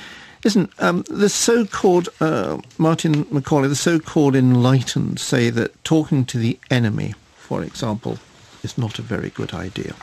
[0.43, 6.58] Listen, um, the so-called, uh, Martin McCauley, the so-called enlightened say that talking to the
[6.71, 8.17] enemy, for example,
[8.63, 9.93] is not a very good idea.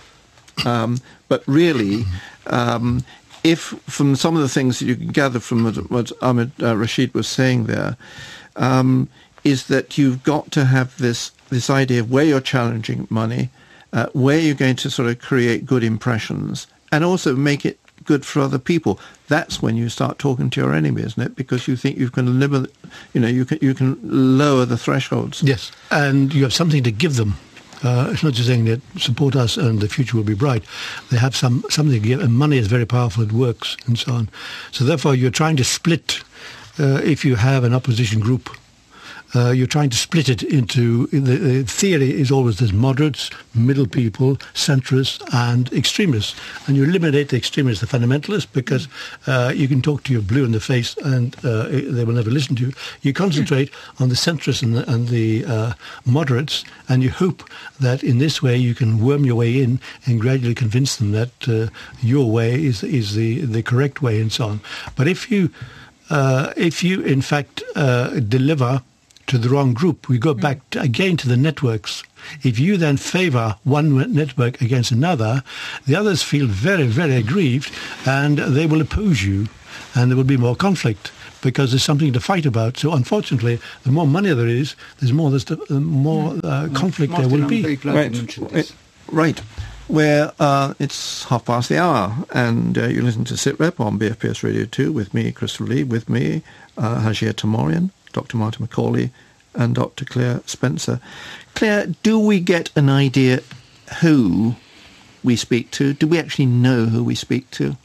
[0.64, 2.04] Um, but really,
[2.46, 3.04] um,
[3.44, 7.14] if from some of the things that you can gather from what, Ahmed uh, Rashid
[7.14, 7.96] was saying there,
[8.56, 9.08] um,
[9.44, 13.48] is that you've got to have this this idea of where you're challenging money,
[13.92, 18.24] uh, where you're going to sort of create good impressions, and also make it good
[18.24, 18.98] for other people.
[19.28, 21.36] That's when you start talking to your enemy, isn't it?
[21.36, 22.72] Because you think you can limit,
[23.14, 25.42] you know, you can you can lower the thresholds.
[25.42, 27.36] Yes, and you have something to give them.
[27.82, 30.64] Uh, it's not just saying that support us and the future will be bright.
[31.10, 33.22] They have some something to give, and money is very powerful.
[33.22, 34.28] It works and so on.
[34.70, 36.22] So therefore, you're trying to split.
[36.78, 38.48] Uh, if you have an opposition group
[39.34, 43.86] uh, you're trying to split it into the, the, theory is always there's moderates, middle
[43.86, 46.34] people, centrists, and extremists,
[46.66, 48.88] and you eliminate the extremists, the fundamentalists, because
[49.26, 52.30] uh, you can talk to your blue in the face and uh, they will never
[52.30, 52.72] listen to you.
[53.02, 55.72] You concentrate on the centrists and the, and the uh,
[56.04, 60.20] moderates, and you hope that in this way you can worm your way in and
[60.20, 61.68] gradually convince them that uh,
[62.02, 64.60] your way is is the the correct way and so on.
[64.96, 65.50] But if you
[66.10, 68.82] uh, if you in fact deliver
[69.30, 70.08] to the wrong group.
[70.08, 72.02] We go back to, again to the networks.
[72.42, 75.44] If you then favor one network against another,
[75.86, 77.72] the others feel very, very aggrieved
[78.04, 79.46] and they will oppose you
[79.94, 81.12] and there will be more conflict
[81.42, 82.76] because there's something to fight about.
[82.76, 87.28] So unfortunately, the more money there is, there's more, there's the, more uh, conflict Martin,
[87.28, 87.62] there will I'm be.
[87.62, 87.84] Right.
[87.84, 88.74] you mentioned this.
[89.12, 89.38] Right.
[89.86, 94.42] Where uh, it's half past the hour, and uh, you listen to SITREP on BFBS
[94.42, 96.42] Radio 2 with me, Christopher Lee, with me,
[96.76, 98.36] uh, Hazhir Teimourian, Dr.
[98.36, 99.10] Martin McCauley,
[99.54, 100.04] and Dr.
[100.04, 101.00] Claire Spencer.
[101.54, 103.40] Claire, do we get an idea
[104.00, 104.54] who
[105.22, 105.92] we speak to?
[105.92, 107.76] Do we actually know who we speak to?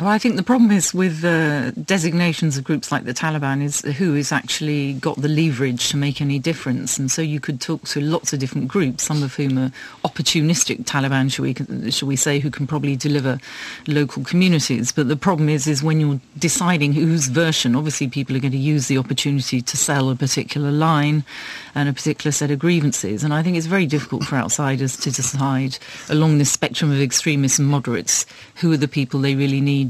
[0.00, 3.82] Well, I think the problem is with uh, designations of groups like the Taliban is
[3.82, 6.98] who has actually got the leverage to make any difference.
[6.98, 9.70] And so you could talk to lots of different groups, some of whom are
[10.02, 13.38] opportunistic Taliban, shall we, shall we say, who can probably deliver
[13.86, 14.90] local communities.
[14.90, 18.56] But the problem is, is when you're deciding whose version, obviously people are going to
[18.56, 21.24] use the opportunity to sell a particular line
[21.74, 23.22] and a particular set of grievances.
[23.22, 25.76] And I think it's very difficult for outsiders to decide
[26.08, 29.89] along this spectrum of extremists and moderates who are the people they really need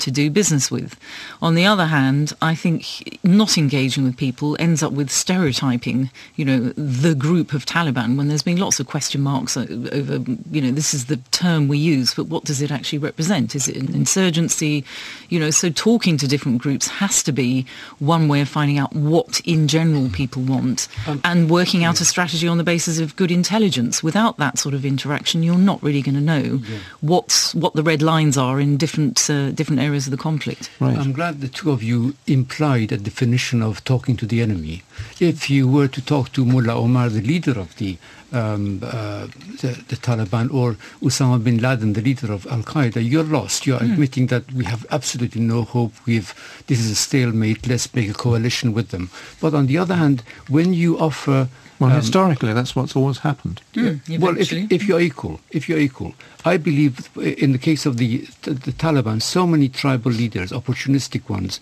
[0.00, 0.98] to do business with.
[1.40, 6.44] On the other hand, I think not engaging with people ends up with stereotyping, you
[6.44, 10.18] know, the group of Taliban when there's been lots of question marks over,
[10.50, 13.54] you know, this is the term we use, but what does it actually represent?
[13.54, 14.84] Is it an insurgency?
[15.28, 17.66] You know, so talking to different groups has to be
[17.98, 22.04] one way of finding out what in general people want Um, and working out a
[22.04, 24.02] strategy on the basis of good intelligence.
[24.02, 26.60] Without that sort of interaction, you're not really going to know
[27.00, 30.70] what's, what the red lines are in different, uh, different areas of the conflict.
[30.80, 30.96] Right.
[30.96, 34.82] I'm glad the two of you implied a definition of talking to the enemy.
[35.18, 37.98] If you were to talk to Mullah Omar, the leader of the,
[38.32, 39.26] um, uh,
[39.60, 43.66] the, the Taliban, or Osama bin Laden, the leader of Al Qaeda, you're lost.
[43.66, 45.92] You're admitting that we have absolutely no hope.
[46.06, 46.32] We've
[46.66, 47.66] this is a stalemate.
[47.66, 49.10] Let's make a coalition with them.
[49.40, 51.48] But on the other hand, when you offer
[51.80, 53.62] Well, um, historically, that's what's always happened.
[53.74, 56.14] well, if, if you're equal, if you're equal,
[56.44, 61.28] I believe in the case of the, the the Taliban, so many tribal leaders, opportunistic
[61.28, 61.58] ones,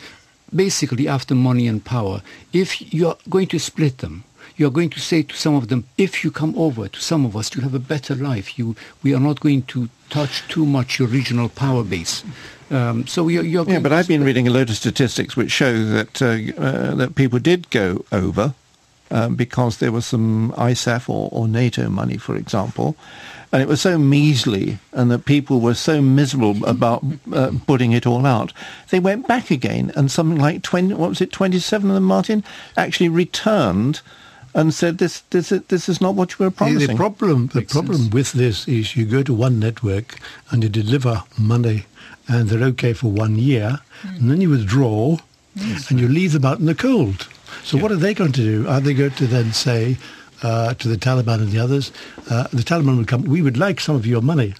[0.55, 2.23] basically after money and power.
[2.53, 4.25] If you're going to split them,
[4.57, 7.37] you're going to say to some of them, if you come over to some of
[7.37, 8.59] us, you have a better life.
[8.59, 12.25] You, we are not going to touch too much your regional power base.
[12.71, 15.53] Um, so you're, you're Yeah, but to I've been reading a load of statistics which
[15.53, 18.55] show that uh, uh, that people did go over
[19.11, 22.97] um, because there was some ISAF or, or NATO money, for example,
[23.53, 28.07] and it was so measly and that people were so miserable about uh, putting it
[28.07, 28.53] all out.
[28.90, 32.44] They went back again and something like 20, what was it, 27 of them, Martin,
[32.77, 34.01] actually returned
[34.55, 36.81] and said this this this is not what you were promising.
[36.81, 38.14] The, the problem the Makes problem sense.
[38.14, 40.18] with this is you go to one network
[40.51, 41.85] and you deliver money
[42.27, 44.18] and they're okay for one year mm.
[44.18, 45.18] and then you withdraw
[45.88, 47.29] and you leave them out in the cold.
[47.64, 47.83] So yeah.
[47.83, 48.68] what are they going to do?
[48.68, 49.97] Are they going to then say
[50.42, 51.92] uh, to the Taliban and the others,
[52.31, 54.55] uh, the Taliban would come, we would like some of your money.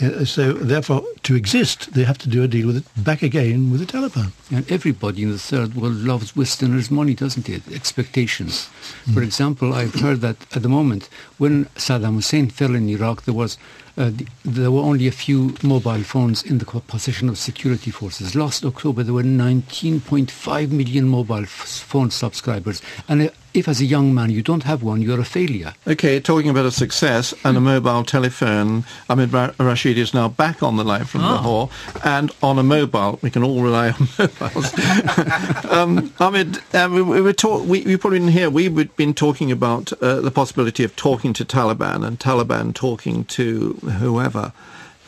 [0.00, 3.70] Uh, so therefore, to exist, they have to do a deal with it back again
[3.70, 4.32] with the Taliban.
[4.50, 7.62] And everybody in the third world loves Westerners' money, doesn't it?
[7.72, 8.68] Expectations.
[9.04, 9.14] Mm.
[9.14, 13.34] For example, I've heard that at the moment, when Saddam Hussein fell in Iraq, there
[13.34, 13.58] was
[13.96, 14.10] uh,
[14.44, 18.34] there were only a few mobile phones in the possession of security forces.
[18.34, 22.82] Last October, there were 19.5 million mobile phone subscribers.
[23.08, 25.74] And if as a young man you don't have one, you're a failure.
[25.86, 30.76] Okay, talking about a success and a mobile telephone, Ahmed Rashid is now back on
[30.76, 31.28] the line from oh.
[31.28, 31.70] Lahore,
[32.04, 35.64] and on a mobile, we can all rely on mobiles.
[35.70, 39.50] um, Ahmed, uh, we, we, were talk- we, we probably didn't hear, we've been talking
[39.50, 44.52] about uh, the possibility of talking to Taliban and Taliban talking to whoever.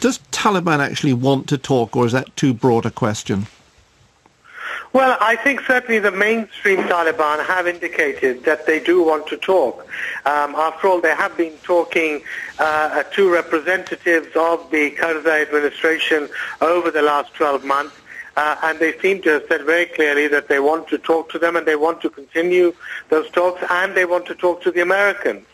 [0.01, 3.47] Does Taliban actually want to talk, or is that too broad a question?
[4.93, 9.87] Well, I think certainly the mainstream Taliban have indicated that they do want to talk.
[10.27, 12.23] Um, after all, they have been talking
[12.59, 16.29] uh, to representatives of the Karzai administration
[16.61, 17.97] over the last 12 months.
[18.37, 21.39] Uh, and they seem to have said very clearly that they want to talk to
[21.39, 22.75] them and they want to continue
[23.09, 25.47] those talks and they want to talk to the Americans.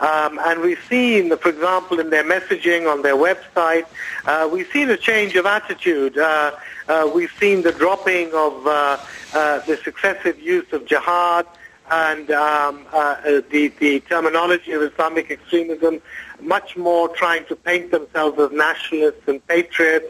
[0.00, 3.86] Um, and we've seen, for example, in their messaging on their website,
[4.24, 6.16] uh, we've seen a change of attitude.
[6.16, 6.52] Uh,
[6.88, 8.98] uh, we've seen the dropping of uh,
[9.34, 11.46] uh, the successive use of jihad
[11.90, 13.16] and um, uh,
[13.50, 16.00] the, the terminology of Islamic extremism,
[16.40, 20.06] much more trying to paint themselves as nationalists and patriots,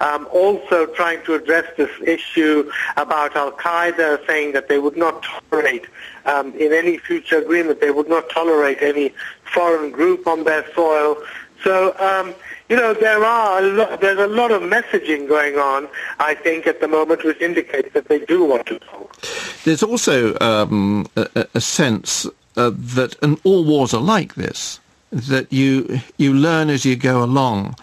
[0.00, 5.86] um, also trying to address this issue about Al-Qaeda, saying that they would not tolerate
[6.26, 9.12] um, in any future agreement, they would not tolerate any
[9.44, 11.16] foreign group on their soil.
[11.62, 12.34] So um,
[12.70, 15.88] you know, there are a lot, there's a lot of messaging going on,
[16.20, 19.20] I think, at the moment, which indicates that they do want to talk.
[19.64, 24.78] There's also um, a, a, sense uh, that, and all wars are like this,
[25.10, 27.74] that you you learn as you go along,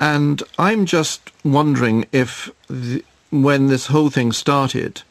[0.00, 2.50] and I'm just wondering if
[3.30, 5.02] when this whole thing started,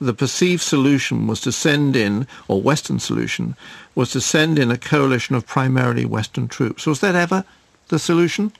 [0.00, 3.54] the perceived solution was to send in, or Western solution,
[3.94, 6.86] was to send in a coalition of primarily Western troops.
[6.86, 7.44] Was that ever
[7.88, 8.52] the solution?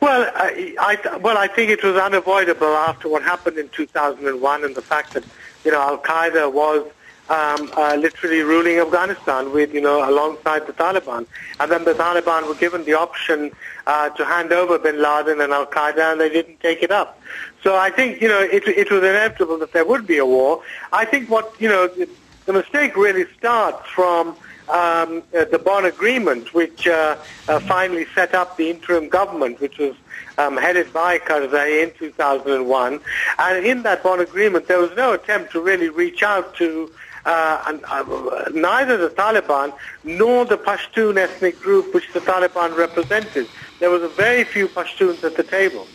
[0.00, 4.74] Well, I, I, well, I think it was unavoidable after what happened in 2001 and
[4.74, 5.24] the fact that,
[5.64, 6.90] you know, Al Qaeda was
[7.30, 11.26] um, uh, literally ruling Afghanistan with, you know, alongside the Taliban.
[11.60, 13.50] And then the Taliban were given the option
[13.86, 17.20] uh, to hand over bin Laden and Al Qaeda, and they didn't take it up.
[17.62, 20.62] So I think, you know, it, it was inevitable that there would be a war.
[20.92, 22.08] I think what, you know, the,
[22.46, 24.36] the mistake really starts from
[24.68, 27.16] um, uh, the Bonn Agreement, which uh,
[27.48, 29.94] uh, finally set up the interim government, which was
[30.36, 33.00] um, headed by Karzai in 2001.
[33.38, 36.90] And in that Bonn Agreement, there was no attempt to really reach out to
[37.24, 39.72] uh, and, uh, neither the Taliban
[40.04, 43.48] nor the Pashtun ethnic group which the Taliban represented.
[43.80, 45.86] There was a very few Pashtuns at the table.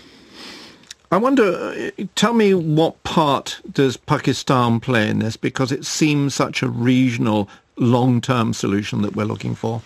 [1.11, 6.33] I wonder, uh, tell me what part does Pakistan play in this because it seems
[6.33, 9.81] such a regional long-term solution that we're looking for?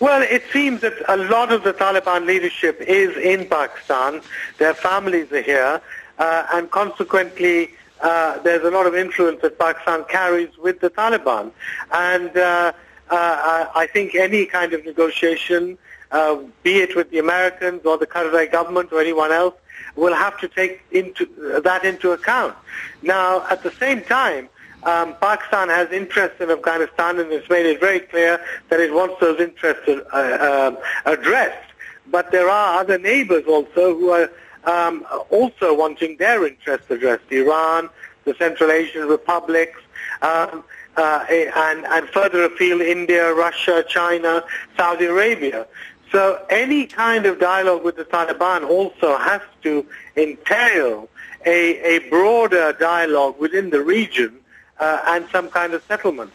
[0.00, 4.20] Well, it seems that a lot of the Taliban leadership is in Pakistan.
[4.58, 5.80] Their families are here,
[6.18, 7.70] uh, and consequently,
[8.04, 11.50] uh, there's a lot of influence that Pakistan carries with the Taliban.
[11.90, 12.72] And uh,
[13.10, 15.78] uh I think any kind of negotiation,
[16.10, 19.54] uh, be it with the Americans or the Karzai government or anyone else,
[19.96, 21.22] will have to take into,
[21.64, 22.54] that into account.
[23.02, 24.48] Now, at the same time,
[24.82, 28.38] um, Pakistan has interests in Afghanistan and it's made it very clear
[28.68, 31.70] that it wants those interests uh, addressed.
[32.10, 34.30] But there are other neighbors also who are
[34.66, 37.30] um, also wanting their interests addressed.
[37.30, 37.88] Iran,
[38.24, 39.80] the Central Asian republics,
[40.22, 40.64] um,
[40.96, 44.44] uh, and, and further afield, India, Russia, China,
[44.76, 45.66] Saudi Arabia.
[46.12, 49.84] So any kind of dialogue with the Taliban also has to
[50.16, 51.08] entail
[51.44, 54.38] a, a broader dialogue within the region
[54.78, 56.32] uh, and some kind of settlement.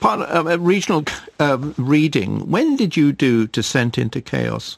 [0.00, 1.04] Part of a regional
[1.38, 2.50] uh, reading.
[2.50, 4.76] When did you do Descent into Chaos?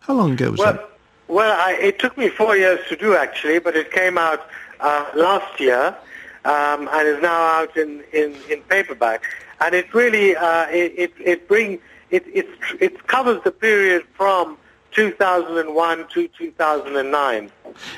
[0.00, 0.90] How long ago was well, that?
[1.28, 4.46] Well, I, it took me four years to do actually, but it came out
[4.80, 5.96] uh, last year.
[6.44, 9.24] um, and is now out in, in, in paperback.
[9.60, 12.46] And it really uh, it, it, it brings it, it,
[12.80, 14.58] it covers the period from
[14.92, 17.52] 2001 to 2009.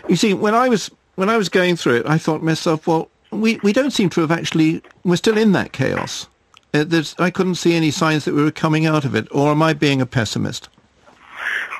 [0.09, 2.87] You see, when I was when I was going through it, I thought to myself,
[2.87, 6.29] well, we, we don't seem to have actually we're still in that chaos.
[6.72, 6.85] Uh,
[7.18, 9.72] I couldn't see any signs that we were coming out of it, or am I
[9.72, 10.68] being a pessimist?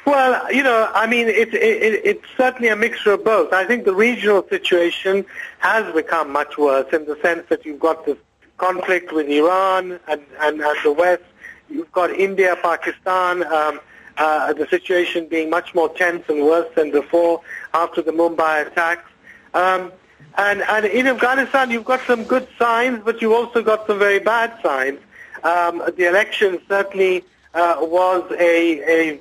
[0.07, 3.53] Well, you know, I mean, it, it, it's certainly a mixture of both.
[3.53, 5.27] I think the regional situation
[5.59, 8.17] has become much worse in the sense that you've got this
[8.57, 11.25] conflict with Iran and, and, and the West.
[11.69, 13.81] You've got India, Pakistan, um,
[14.17, 17.41] uh, the situation being much more tense and worse than before
[17.75, 19.11] after the Mumbai attacks.
[19.55, 19.91] Um,
[20.39, 24.21] and, and in Afghanistan, you've got some good signs, but you've also got some very
[24.21, 25.01] bad signs.
[25.43, 27.25] Um, the election certainly
[27.57, 29.21] uh, was a, a,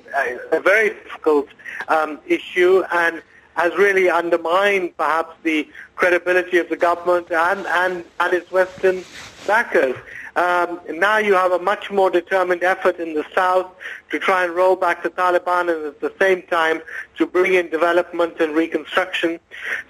[0.52, 1.48] a, very difficult
[1.88, 3.22] um, issue and
[3.54, 9.02] has really undermined perhaps the credibility of the government and, and, and its Western
[9.46, 9.96] backers.
[10.36, 13.72] Um, now you have a much more determined effort in the south
[14.10, 16.82] to try and roll back the Taliban and at the same time
[17.16, 19.40] to bring in development and reconstruction.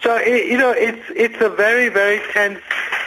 [0.01, 2.61] So, it, you know, it's, it's a very, very tense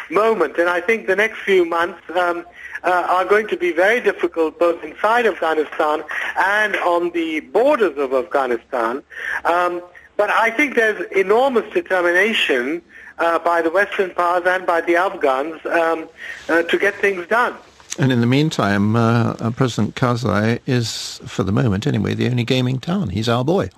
[0.10, 0.58] moment.
[0.58, 2.46] And I think the next few months um,
[2.84, 6.04] uh, are going to be very difficult both inside Afghanistan
[6.38, 9.04] and on the borders of Afghanistan.
[9.46, 9.82] Um,
[10.18, 12.82] but I think there's enormous determination
[13.20, 16.10] uh, by the Western powers and by the Afghans um,
[16.50, 17.56] uh, to get things done.
[17.98, 22.44] And in the meantime, uh, uh, President Karzai is, for the moment anyway, the only
[22.44, 23.10] game in town.
[23.10, 23.70] He's our boy.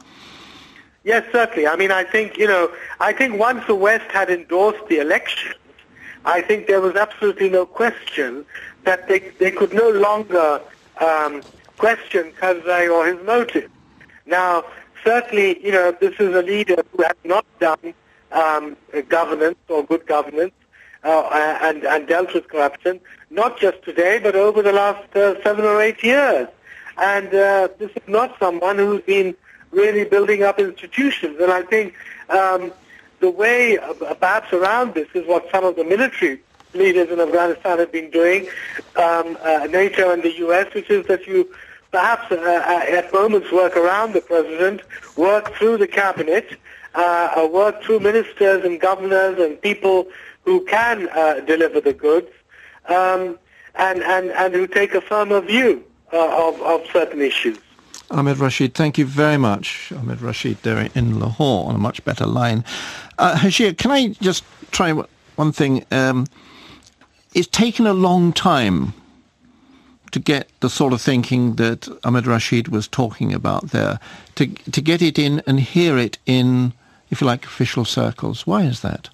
[1.04, 1.68] Yes, certainly.
[1.68, 5.56] I mean, I think, you know, I think once the West had endorsed the elections,
[6.26, 8.46] I think there was absolutely no question
[8.84, 10.62] that they, they could no longer
[11.00, 11.42] um,
[11.78, 13.70] question Karzai or his motive.
[14.26, 14.64] Now,
[15.04, 17.94] certainly, you know, this is a leader who has not done
[18.32, 18.78] um,
[19.10, 20.54] governance or good governance
[21.04, 23.00] uh, and, and dealt with corruption,
[23.30, 26.48] not just today, but over the last uh, seven or eight years.
[26.98, 29.36] And uh, this is not someone who's been
[29.72, 31.40] really building up institutions.
[31.42, 31.96] And I think
[32.30, 32.72] um,
[33.22, 36.42] the way, uh, perhaps around this, is what some of the military
[36.74, 38.48] leaders in Afghanistan have been doing,
[38.96, 41.50] um, uh, NATO and the U.S., which is that you
[41.92, 44.82] perhaps uh, at moments work around the president,
[45.18, 46.58] work through the cabinet,
[46.96, 50.08] uh, work through ministers and governors and people
[50.44, 52.30] who can uh, deliver the goods
[52.88, 53.38] um,
[53.76, 57.60] and, and, and who take a firmer view uh, of, of certain issues.
[58.12, 59.92] Ahmed Rashid, thank you very much.
[59.92, 62.66] Ahmed Rashid there in Lahore on a much better line.
[63.18, 65.86] Uh, Hazhir, can I just try one thing?
[65.92, 66.28] Um,
[67.34, 68.94] it's taken a long time
[70.12, 74.00] to get the sort of thinking that Ahmed Rashid was talking about there,
[74.36, 76.74] to to get it in and hear it in,
[77.10, 78.46] if you like, official circles.
[78.46, 79.10] Why is that?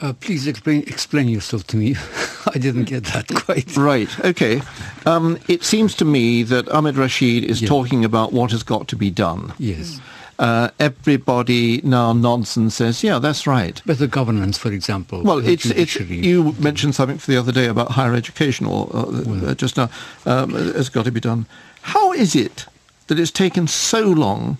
[0.00, 1.94] Uh, please explain explain yourself to me.
[2.54, 3.76] I didn't get that quite.
[3.76, 4.24] Right.
[4.24, 4.62] Okay.
[5.06, 7.68] Um, it seems to me that Ahmed Rashid is yeah.
[7.68, 9.52] talking about what has got to be done.
[9.58, 10.00] Yes
[10.40, 15.22] uh, everybody now nods and says, "Yeah, that's right." Better governance, for example.
[15.22, 19.22] Well, it's, it's you mentioned something for the other day about higher education, or uh,
[19.26, 19.90] well, just now
[20.24, 21.44] um, has got to be done.
[21.82, 22.64] How is it
[23.08, 24.56] that it's taken so long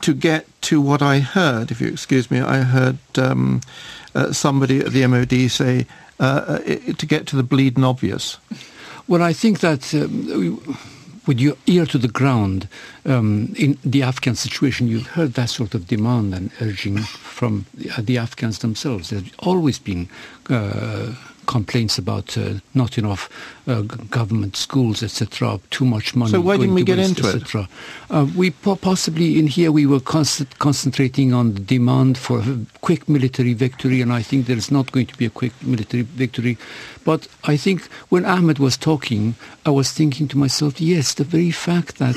[0.00, 1.70] to get to what I heard?
[1.70, 3.60] If you excuse me, I heard um,
[4.14, 5.86] uh, somebody at the MOD say
[6.20, 6.58] uh, uh,
[6.92, 8.38] to get to the bleeding obvious.
[9.06, 9.94] Well, I think that.
[9.94, 10.76] Um,
[11.26, 12.68] with your ear to the ground
[13.06, 17.90] um, in the Afghan situation, you've heard that sort of demand and urging from the,
[17.90, 19.10] uh, the Afghans themselves.
[19.10, 20.08] There's always been
[20.50, 21.14] uh,
[21.46, 23.28] complaints about uh, not enough
[23.66, 26.30] uh, government schools, etc., too much money.
[26.30, 27.68] So why didn't we get waste, into it?
[28.10, 33.08] Uh, we po- possibly in here we were concentrating on the demand for a quick
[33.08, 36.58] military victory, and I think there is not going to be a quick military victory.
[37.04, 39.34] But I think when Ahmed was talking,
[39.66, 42.16] I was thinking to myself, yes, the very fact that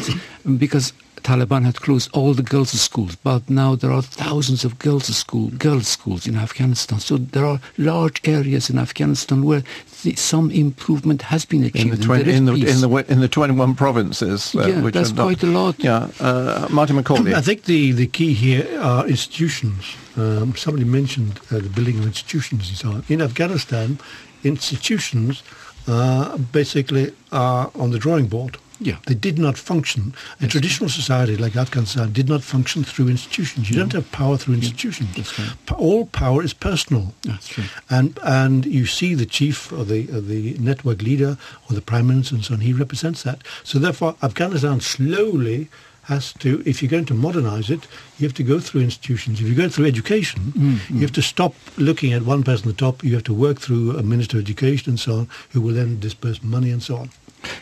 [0.58, 0.94] because
[1.24, 5.50] Taliban had closed all the girls' schools, but now there are thousands of girls' school,
[5.50, 7.00] girls' schools in Afghanistan.
[7.00, 9.64] So there are large areas in Afghanistan where
[10.04, 11.86] the, some improvement has been achieved.
[11.86, 14.56] In the, 20, in, the, in, the, in the 21 provinces.
[14.56, 15.76] Uh, yeah, that's quite a lot.
[15.80, 17.34] Yeah, uh, Martin McCauley.
[17.42, 19.96] I think the, the key here are institutions.
[20.16, 23.04] Um, somebody mentioned uh, the building of institutions and so on.
[23.10, 24.00] In Afghanistan,
[24.44, 25.44] institutions
[25.88, 28.58] uh, basically are on the drawing board.
[28.80, 28.98] Yeah.
[29.06, 30.14] They did not function.
[30.42, 33.70] A traditional society like Afghanistan did not function through institutions.
[33.70, 33.84] You no.
[33.84, 35.18] don't have power through institutions.
[35.38, 35.76] Yeah.
[35.76, 37.14] All power is personal.
[37.24, 37.64] That's true.
[37.90, 41.38] And and you see the chief or the or the network leader
[41.70, 42.60] or the prime minister and so on.
[42.62, 43.42] He represents that.
[43.64, 45.70] So therefore, Afghanistan slowly
[46.04, 47.86] has to, if you're going to modernize it,
[48.18, 49.42] you have to go through institutions.
[49.42, 52.78] If you go through education, Mm, you have to stop looking at one person at
[52.78, 53.04] the top.
[53.04, 56.00] You have to work through a minister of education and so on, who will then
[56.00, 57.10] disperse money and so on.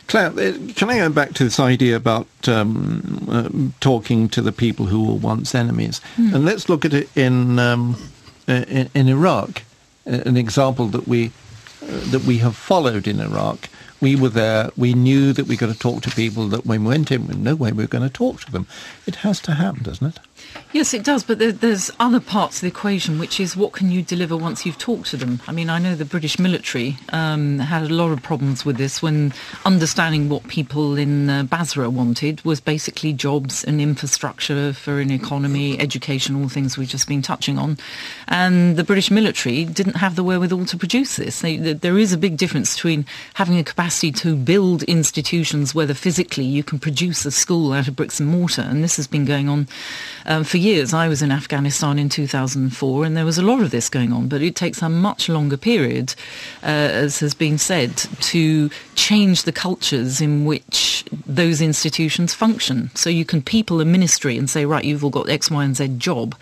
[0.08, 4.52] Claire, uh, can I go back to this idea about um, uh, talking to the
[4.52, 6.02] people who were once enemies?
[6.18, 7.96] And let's look at it in um,
[8.48, 9.64] uh, in, in Iraq,
[10.08, 11.32] uh, an example that we
[11.82, 13.70] uh, that we have followed in Iraq.
[14.02, 14.72] We were there.
[14.76, 16.48] We knew that we got to talk to people.
[16.48, 18.68] That when we went in, no way we were going to talk to them.
[19.08, 20.20] It has to happen, doesn't it?
[20.74, 23.92] Yes, it does, but there, there's other parts of the equation, which is what can
[23.92, 25.40] you deliver once you've talked to them?
[25.48, 29.02] I mean, I know the British military um, had a lot of problems with this
[29.02, 29.34] when
[29.64, 35.80] understanding what people in uh, Basra wanted was basically jobs and infrastructure for an economy,
[35.80, 37.78] education, all things we've just been touching on.
[38.28, 41.40] And the British military didn't have the wherewithal to produce this.
[41.40, 46.44] They, there is a big difference between having a capacity to build institutions, whether physically
[46.44, 49.48] you can produce a school out of bricks and mortar, and this has been going
[49.48, 49.68] on
[50.26, 50.94] um, for years.
[50.94, 54.28] I was in Afghanistan in 2004, and there was a lot of this going on,
[54.28, 56.16] but it takes a much longer period,
[56.64, 62.90] uh, as has been said, to change the cultures in which those institutions function.
[62.96, 65.76] So you can people a ministry and say, right, you've all got X, Y, and
[65.76, 66.36] Z job.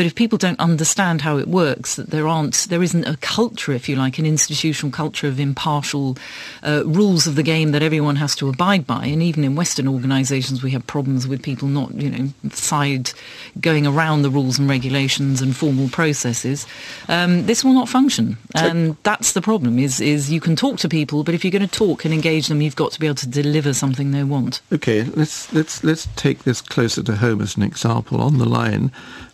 [0.00, 3.72] But if people don't understand how it works, that there aren't, there isn't a culture,
[3.72, 6.16] if you like, an institutional culture of impartial
[6.62, 9.04] uh, rules of the game that everyone has to abide by.
[9.04, 13.10] And even in Western organisations, we have problems with people not, you know, side
[13.60, 16.66] going around the rules and regulations and formal processes.
[17.08, 19.78] Um, this will not function, and that's the problem.
[19.78, 22.46] Is is you can talk to people, but if you're going to talk and engage
[22.46, 24.62] them, you've got to be able to deliver something they want.
[24.72, 28.22] Okay, let's let's let's take this closer to home as an example.
[28.22, 28.90] On the line,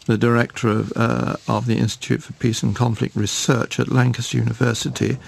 [0.06, 5.18] the director of, uh, of the Institute for Peace and Conflict Research at Lancaster University,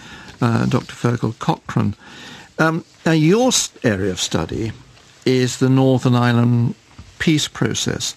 [0.40, 0.94] uh, Dr.
[0.94, 1.94] Feargal Cochrane.
[2.58, 3.50] Um, now, your
[3.84, 4.72] area of study
[5.24, 6.74] is the Northern Ireland
[7.18, 8.14] peace process,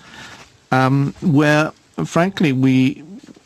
[0.72, 1.72] um, where,
[2.06, 3.04] frankly, we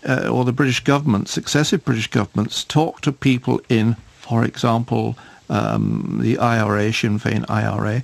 [0.08, 5.18] uh, or the British government, successive British governments, talk to people in, for example,
[5.50, 8.04] um, the IRA, Sinn Féin IRA,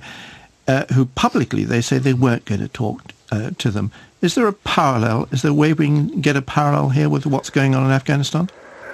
[0.68, 3.90] uh, who publicly they say they weren't going to talk uh, to them.
[4.22, 5.26] Is there a parallel?
[5.32, 7.90] Is there a way we can get a parallel here with what's going on in
[7.90, 8.48] Afghanistan?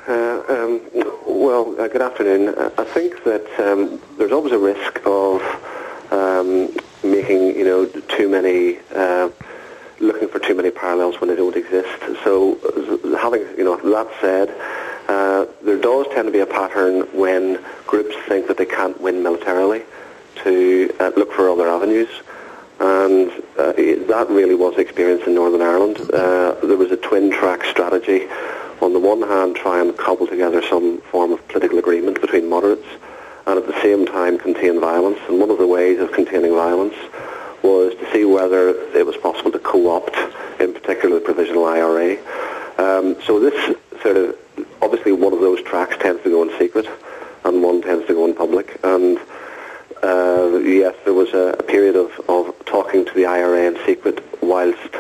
[0.09, 0.81] Uh, um,
[1.27, 2.55] well, uh, good afternoon.
[2.55, 5.43] Uh, I think that um, there's always a risk of
[6.11, 6.75] um,
[7.05, 9.29] making, you know, too many, uh,
[10.01, 12.01] looking for too many parallels when they don't exist.
[12.25, 14.49] So, uh, having, you know, that said,
[15.09, 19.23] uh, there does tend to be a pattern when groups think that they can't win
[19.23, 19.83] militarily
[20.37, 22.09] to look for other avenues.
[22.81, 25.99] And uh, it- that really was the experience in Northern Ireland.
[26.13, 28.27] Uh, there was a twin-track strategy.
[28.81, 32.87] On the one hand, try and cobble together some form of political agreement between moderates,
[33.47, 35.19] and at the same time contain violence.
[35.29, 36.95] And one of the ways of containing violence
[37.63, 40.17] was to see whether it was possible to co-opt,
[40.61, 42.17] in particular, the provisional IRA.
[42.79, 44.37] Um, so this sort of,
[44.81, 46.87] obviously one of those tracks tends to go in secret,
[47.45, 48.79] and one tends to go in public.
[48.85, 49.19] And
[50.03, 54.25] uh, yes, there was a, a period of, of talking to the IRA in secret
[54.43, 54.95] whilst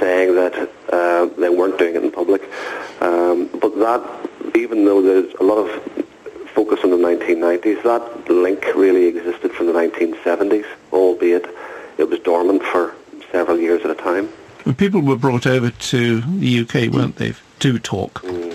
[0.00, 2.42] saying that uh, they weren't doing it in public.
[3.00, 5.70] Um, but that, even though there's a lot of
[6.54, 11.46] focus on the 1990s, that link really existed from the 1970s, albeit
[11.98, 12.94] it was dormant for
[13.30, 14.28] several years at a time.
[14.64, 18.20] And people were brought over to the UK, weren't they, to talk?
[18.20, 18.54] hmm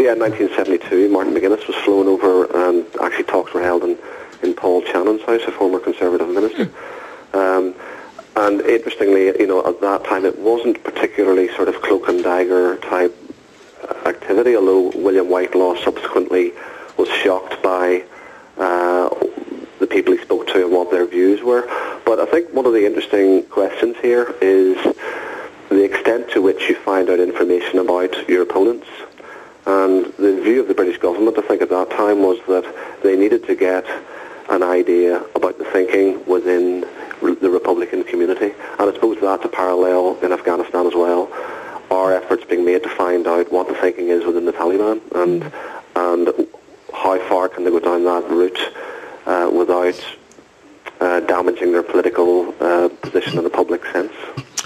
[0.00, 3.96] Yeah, in 1972, Martin McGuinness was flown over, and actually talks were held in,
[4.42, 6.70] in Paul Channon's house, a former Conservative minister.
[7.32, 7.74] Um,
[8.36, 12.76] and interestingly, you know, at that time it wasn't particularly sort of cloak and dagger
[12.78, 13.14] type
[14.06, 16.52] activity, although William Whitelaw subsequently
[16.96, 18.04] was shocked by
[18.58, 19.08] uh,
[19.78, 21.62] the people he spoke to and what their views were.
[22.04, 24.76] But I think one of the interesting questions here is
[25.68, 28.86] the extent to which you find out information about your opponents.
[29.64, 33.16] And the view of the British government, I think, at that time was that they
[33.16, 33.86] needed to get
[34.52, 36.86] an idea about the thinking within
[37.22, 38.52] the Republican community.
[38.78, 41.32] And I suppose that's a parallel in Afghanistan as well.
[41.90, 45.52] Our efforts being made to find out what the thinking is within the Taliban and
[45.94, 46.48] and
[46.92, 48.58] how far can they go down that route
[49.26, 49.98] uh, without
[51.00, 54.12] uh, damaging their political uh, position in the public sense.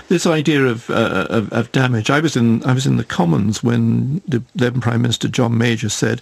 [0.09, 2.11] This idea of, uh, of of damage.
[2.11, 5.89] I was in I was in the Commons when the then Prime Minister John Major
[5.89, 6.21] said.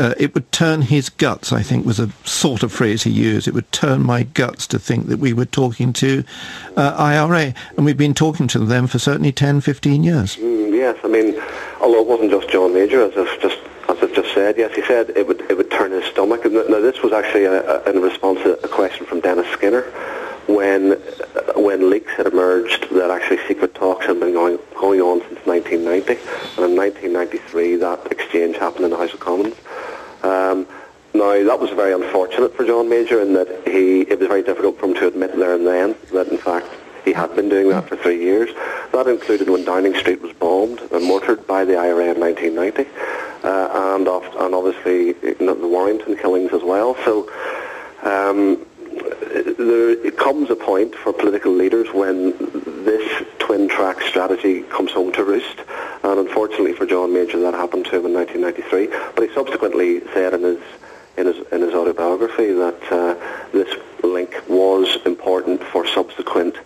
[0.00, 3.46] Uh, it would turn his guts, I think was a sort of phrase he used.
[3.46, 6.24] It would turn my guts to think that we were talking to
[6.74, 7.52] uh, IRA.
[7.76, 10.36] And we've been talking to them for certainly 10, 15 years.
[10.36, 11.38] Mm, yes, I mean,
[11.82, 13.58] although it wasn't just John Major, as I've just
[13.90, 14.56] as I've just said.
[14.56, 16.44] Yes, he said it would it would turn his stomach.
[16.44, 19.82] Now this was actually a, a, in response to a question from Dennis Skinner,
[20.46, 20.92] when
[21.56, 26.12] when leaks had emerged that actually secret talks had been going, going on since 1990,
[26.56, 29.54] and in 1993 that exchange happened in the House of Commons.
[30.22, 30.66] Um,
[31.12, 34.78] now that was very unfortunate for John Major in that he it was very difficult
[34.78, 36.66] for him to admit there and then that in fact
[37.04, 38.50] he had been doing that for three years.
[38.92, 42.90] That included when Downing Street was bombed and mortared by the IRA in 1990,
[43.42, 46.96] uh, and, and obviously you know, the Warrington killings as well.
[47.04, 47.30] So
[48.02, 48.66] um,
[49.20, 52.30] there comes a point for political leaders when
[52.84, 55.60] this twin track strategy comes home to roost.
[56.02, 59.12] And unfortunately for John Major, that happened to him in 1993.
[59.14, 60.60] But he subsequently said in his
[61.16, 63.14] in his in his autobiography that uh,
[63.52, 63.68] this
[64.02, 66.56] link was important for subsequent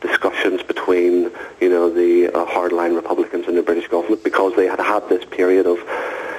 [0.00, 1.30] discussions between
[1.60, 5.24] you know the uh, hardline Republicans and the British government because they had had this
[5.26, 5.78] period of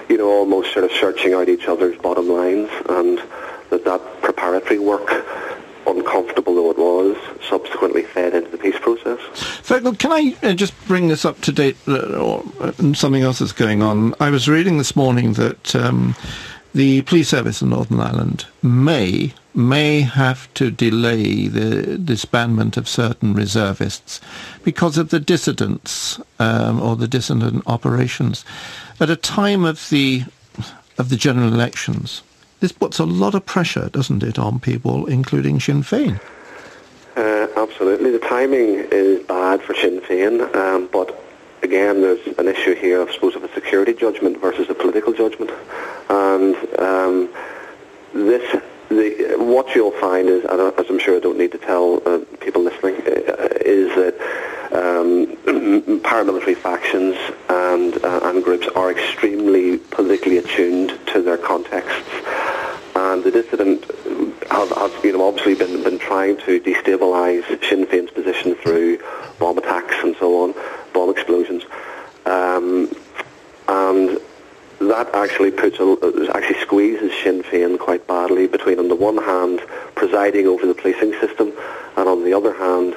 [0.10, 3.22] you know almost sort of searching out each other's bottom lines and
[3.70, 5.10] that that preparatory work
[5.92, 7.18] uncomfortable though it was,
[7.48, 9.20] subsequently fed into the peace process.
[9.62, 13.40] Feargal, can I uh, just bring this up to date, uh, or uh, something else
[13.40, 14.14] that's going on?
[14.20, 16.16] I was reading this morning that um,
[16.74, 23.34] the police service in Northern Ireland may may have to delay the disbandment of certain
[23.34, 24.22] reservists
[24.64, 28.46] because of the dissidents um, or the dissident operations
[29.02, 30.24] at a time of the
[30.98, 32.22] of the general elections.
[32.62, 36.22] This puts a lot of pressure, doesn't it, on people, including Sinn Féin?
[37.18, 38.12] Uh, absolutely.
[38.12, 41.22] The timing is bad for Sinn Féin, um, but
[41.64, 45.50] again, there's an issue here, I suppose, of a security judgment versus a political judgment.
[46.10, 47.30] And um,
[48.14, 52.20] this, the, what you'll find is, as I'm sure I don't need to tell uh,
[52.42, 54.16] people listening, uh, is that
[54.74, 55.28] um,
[56.02, 57.16] paramilitary factions
[57.50, 62.10] and, uh, and groups are extremely politically attuned to their contexts
[62.96, 63.86] and the dissident
[64.50, 69.00] has, has you know, obviously been, been trying to destabilise Sinn Féin's position through
[69.40, 70.54] bomb attacks and so on,
[70.94, 71.64] bomb explosions.
[72.26, 72.90] Um,
[73.68, 74.20] and
[74.80, 79.62] that actually puts a, actually squeezes Sinn Féin quite badly between, on the one hand,
[79.96, 81.54] presiding over the policing system,
[81.98, 82.96] and on the other hand,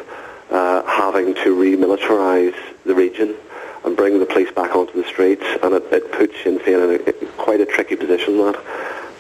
[0.55, 3.35] uh, having to remilitarise the region
[3.85, 7.09] and bring the police back onto the streets, and it, it puts Sinn Féin in
[7.09, 8.39] a, quite a tricky position.
[8.39, 8.57] That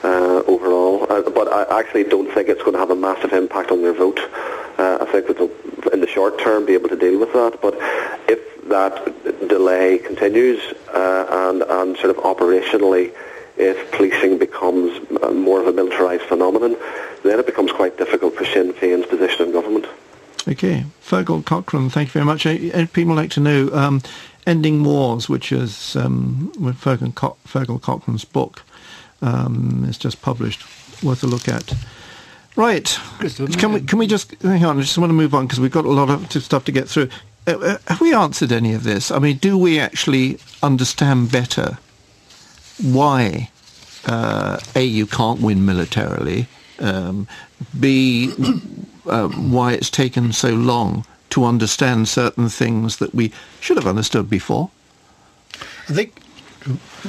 [0.04, 1.10] uh, overall.
[1.10, 3.94] Uh, but I actually don't think it's going to have a massive impact on their
[3.94, 4.20] vote.
[4.78, 7.60] Uh, I think that they'll, in the short term, be able to deal with that.
[7.62, 7.74] But
[8.28, 10.60] if that delay continues
[10.92, 13.12] uh, and, and sort of operationally,
[13.56, 15.00] if policing becomes
[15.32, 16.76] more of a militarised phenomenon,
[17.22, 19.86] then it becomes quite difficult for Sinn Féin's position in government.
[20.46, 20.84] Okay.
[21.02, 22.46] Feargal Cochrane, thank you very much.
[22.46, 24.02] Uh, people like to know um,
[24.46, 28.62] Ending Wars, which is um, with Feargal, Co- Feargal Cochrane's book
[29.24, 30.62] um, it's just published.
[31.02, 31.74] Worth a look at.
[32.56, 32.98] Right.
[33.58, 34.78] Can we can we just hang on?
[34.78, 36.88] I just want to move on because we've got a lot of stuff to get
[36.88, 37.08] through.
[37.46, 39.10] Uh, uh, have we answered any of this?
[39.10, 41.78] I mean, do we actually understand better
[42.82, 43.50] why
[44.06, 46.46] uh, a you can't win militarily,
[46.78, 47.26] um,
[47.78, 48.32] b
[49.06, 54.30] uh, why it's taken so long to understand certain things that we should have understood
[54.30, 54.70] before?
[55.88, 56.14] I think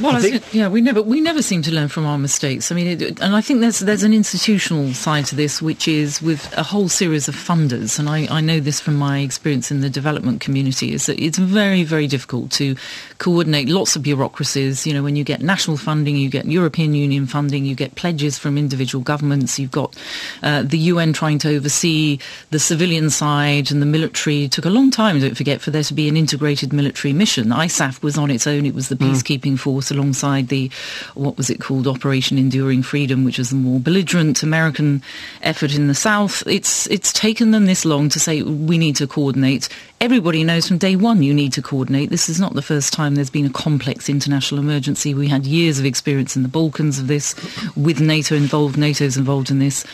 [0.02, 2.72] well, think, yeah, we never we never seem to learn from our mistakes.
[2.72, 6.22] I mean, it, and I think there's there's an institutional side to this, which is
[6.22, 9.82] with a whole series of funders, and I, I know this from my experience in
[9.82, 12.76] the development community, is that it's very very difficult to
[13.20, 14.86] coordinate lots of bureaucracies.
[14.86, 18.38] You know, when you get national funding, you get European Union funding, you get pledges
[18.38, 19.96] from individual governments, you've got
[20.44, 22.20] uh, the UN trying to oversee
[22.52, 24.46] the civilian side and the military.
[24.46, 27.48] It took a long time, don't forget, for there to be an integrated military mission.
[27.48, 29.10] ISAF was on its own; it was the mm.
[29.10, 29.60] peacekeeping mm.
[29.60, 30.70] force alongside the,
[31.14, 35.02] what was it called, Operation Enduring Freedom, which was the more belligerent American
[35.42, 36.46] effort in the South.
[36.48, 39.70] It's, it's taken them this long to say we need to coordinate.
[40.02, 42.10] Everybody knows from day one you need to coordinate.
[42.10, 45.14] This is not the first time there's been a complex international emergency.
[45.14, 47.36] We had years of experience in the Balkans of this,
[47.76, 48.78] with NATO involved.
[48.78, 49.86] NATO's involved in this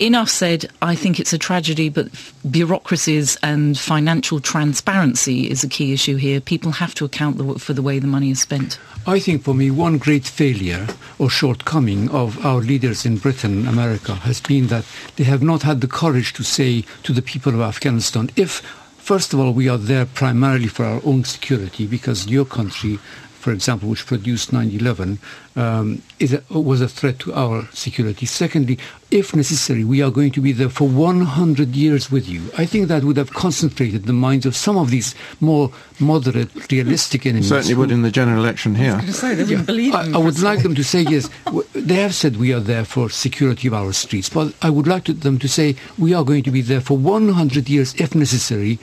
[0.00, 2.08] enough said, I think it's a tragedy, but
[2.50, 6.40] bureaucracies and financial transparency is a key issue here.
[6.40, 8.78] People have to account for the way the money is spent.
[9.06, 10.86] I think for me, one great failure
[11.18, 14.84] or shortcoming of our leaders in Britain and America has been that
[15.16, 18.62] they have not had the courage to say to the people of Afghanistan, if
[19.00, 23.00] First of all, we are there primarily for our own security because your country
[23.40, 25.18] for example, which produced 9/11,
[25.56, 28.26] um, is a, was a threat to our security.
[28.26, 28.78] Secondly,
[29.10, 32.42] if necessary, we are going to be there for 100 years with you.
[32.56, 37.26] I think that would have concentrated the minds of some of these more moderate, realistic
[37.26, 37.48] enemies.
[37.48, 39.00] Certainly would in the general election here.
[39.10, 41.28] say, they wouldn't believe I, I would like them to say yes.
[41.72, 45.04] They have said we are there for security of our streets, but I would like
[45.04, 48.78] to, them to say we are going to be there for 100 years if necessary,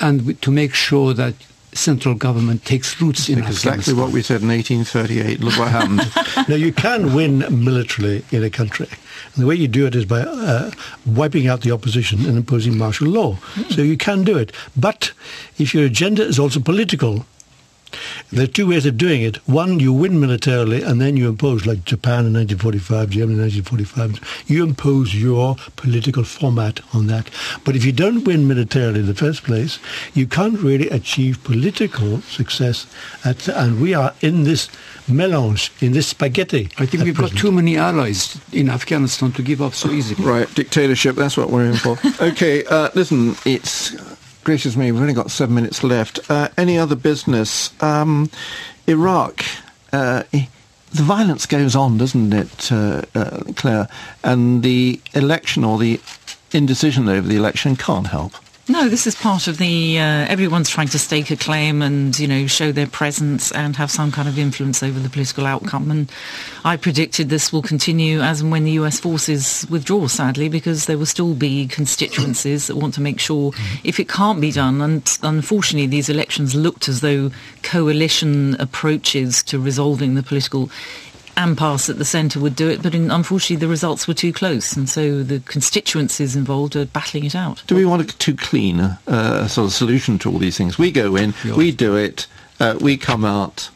[0.00, 1.34] and to make sure that
[1.72, 5.40] central government takes roots in Exactly what we said in 1838.
[5.40, 6.00] Look what happened.
[6.48, 8.88] Now, you can win militarily in a country.
[9.34, 10.70] And the way you do it is by uh,
[11.06, 13.36] wiping out the opposition and imposing martial law.
[13.70, 14.52] So you can do it.
[14.76, 15.12] But
[15.58, 17.24] if your agenda is also political,
[18.30, 19.36] there are two ways of doing it.
[19.48, 24.44] One, you win militarily and then you impose, like Japan in 1945, Germany in 1945,
[24.48, 27.30] you impose your political format on that.
[27.64, 29.78] But if you don't win militarily in the first place,
[30.14, 32.86] you can't really achieve political success.
[33.24, 34.68] At, and we are in this
[35.08, 36.68] melange, in this spaghetti.
[36.78, 40.24] I think we've got too many allies in Afghanistan to give up so easily.
[40.24, 41.98] Right, dictatorship, that's what we're in for.
[42.20, 43.96] okay, uh, listen, it's.
[44.42, 46.18] Gracious me, we've only got seven minutes left.
[46.30, 47.70] Uh, any other business?
[47.82, 48.30] Um,
[48.86, 49.44] Iraq.
[49.92, 53.88] Uh, the violence goes on, doesn't it, uh, uh, Claire?
[54.24, 56.00] And the election or the
[56.52, 58.32] indecision over the election can't help.
[58.70, 59.98] No, this is part of the.
[59.98, 63.90] Uh, everyone's trying to stake a claim and you know show their presence and have
[63.90, 65.90] some kind of influence over the political outcome.
[65.90, 66.08] And
[66.64, 69.00] I predicted this will continue as and when the U.S.
[69.00, 70.06] forces withdraw.
[70.06, 73.50] Sadly, because there will still be constituencies that want to make sure
[73.82, 74.80] if it can't be done.
[74.80, 77.32] And unfortunately, these elections looked as though
[77.64, 80.70] coalition approaches to resolving the political
[81.42, 84.76] impasse at the centre would do it, but in, unfortunately the results were too close,
[84.76, 87.62] and so the constituencies involved are battling it out.
[87.66, 90.78] Do we want a too clean a uh, sort of solution to all these things?
[90.78, 92.26] We go in, we do it,
[92.58, 93.70] uh, we come out,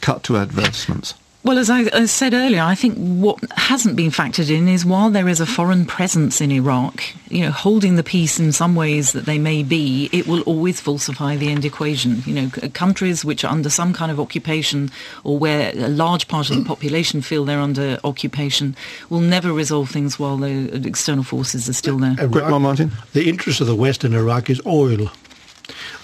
[0.00, 1.14] cut to advertisements.
[1.44, 5.10] Well, as I, I said earlier, I think what hasn't been factored in is while
[5.10, 9.10] there is a foreign presence in Iraq, you know, holding the peace in some ways
[9.12, 12.22] that they may be, it will always falsify the end equation.
[12.26, 14.92] You know, c- countries which are under some kind of occupation
[15.24, 18.76] or where a large part of the population feel they're under occupation
[19.10, 22.14] will never resolve things while the uh, external forces are still there.
[22.28, 22.92] Quick one, Martin.
[23.14, 25.10] The interest of the West in Iraq is oil.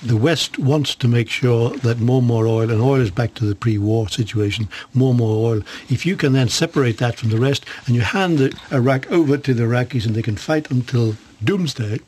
[0.03, 3.35] The West wants to make sure that more and more oil, and oil is back
[3.35, 5.63] to the pre-war situation, more and more oil.
[5.89, 9.37] If you can then separate that from the rest and you hand the Iraq over
[9.37, 12.01] to the Iraqis and they can fight until doomsday,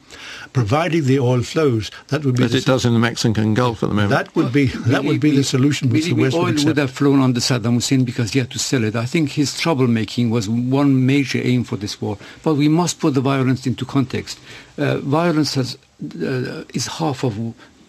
[0.52, 3.88] providing the oil flows, that would be As it does in the Mexican Gulf at
[3.88, 4.10] the moment.
[4.10, 6.90] that would be that would be the solution which the West would oil would have
[6.90, 8.96] flown under Saddam Hussein because he had to sell it.
[8.96, 12.18] I think his troublemaking was one major aim for this war.
[12.42, 14.38] But we must put the violence into context.
[14.76, 15.78] Uh, violence has,
[16.22, 17.34] uh, is half of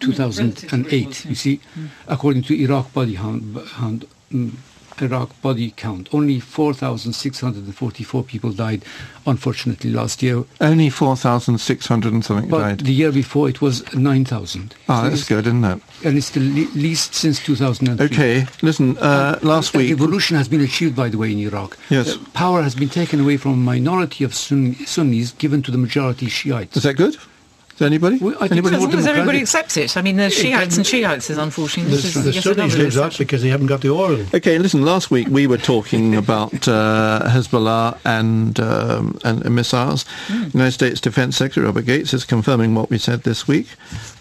[0.00, 1.24] 2008.
[1.26, 1.60] You see,
[2.08, 4.52] according to Iraq body hound, hound, mm,
[5.00, 8.84] Iraq body count, only 4,644 people died,
[9.26, 10.44] unfortunately, last year.
[10.60, 12.80] Only 4,600 and something But died.
[12.80, 14.74] the year before it was 9,000.
[14.88, 15.80] Oh, So that's good, isn't it?
[16.04, 18.04] And it's the le- least since 2003.
[18.06, 19.90] Okay, listen, uh, last A week...
[19.90, 21.78] revolution has been achieved, by the way, in Iraq.
[21.88, 22.08] Yes.
[22.14, 25.78] Uh, power has been taken away from a minority of Sunni, Sunnis, given to the
[25.78, 26.76] majority Shiites.
[26.76, 27.16] Is that good?
[27.82, 28.18] Is anybody?
[28.18, 29.42] Well, I think anybody As long as everybody democratic.
[29.42, 29.96] accepts it.
[29.96, 31.90] I mean, there's Shiites and Shiites is unfortunately.
[31.96, 34.24] The, This is the Sunnis lives out because they haven't got the oil.
[34.32, 34.82] Okay, listen.
[34.84, 40.04] Last week we were talking about uh, Hezbollah and um, and missiles.
[40.30, 43.66] United States Defense Secretary Robert Gates is confirming what we said this week.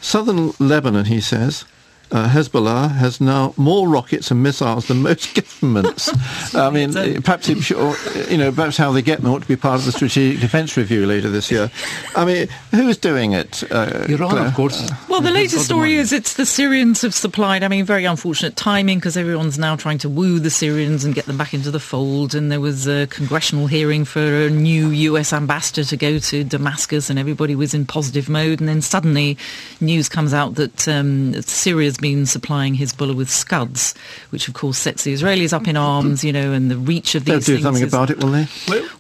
[0.02, 1.66] Southern Lebanon, he says.
[2.12, 6.12] Uh, Hezbollah has now more rockets and missiles than most governments.
[6.56, 7.96] I mean, perhaps it should, or,
[8.30, 10.76] you know, perhaps how they get them ought to be part of the strategic defence
[10.76, 11.72] review later this year.
[12.16, 13.64] I mean, who's doing it?
[13.72, 14.48] Uh, Iran, Claire?
[14.48, 14.92] of course.
[15.08, 17.64] Well, the latest story is it's the Syrians have supplied.
[17.64, 21.26] I mean, very unfortunate timing because everyone's now trying to woo the Syrians and get
[21.26, 22.36] them back into the fold.
[22.36, 25.32] And there was a congressional hearing for a new U.S.
[25.32, 28.60] ambassador to go to Damascus, and everybody was in positive mode.
[28.60, 29.38] And then suddenly,
[29.80, 33.94] news comes out that um, Syria's been supplying Hezbollah with Scuds,
[34.32, 36.24] which of course sets the Israelis up in arms.
[36.24, 38.48] You know, and the reach of They'll these do something is- about it, will they?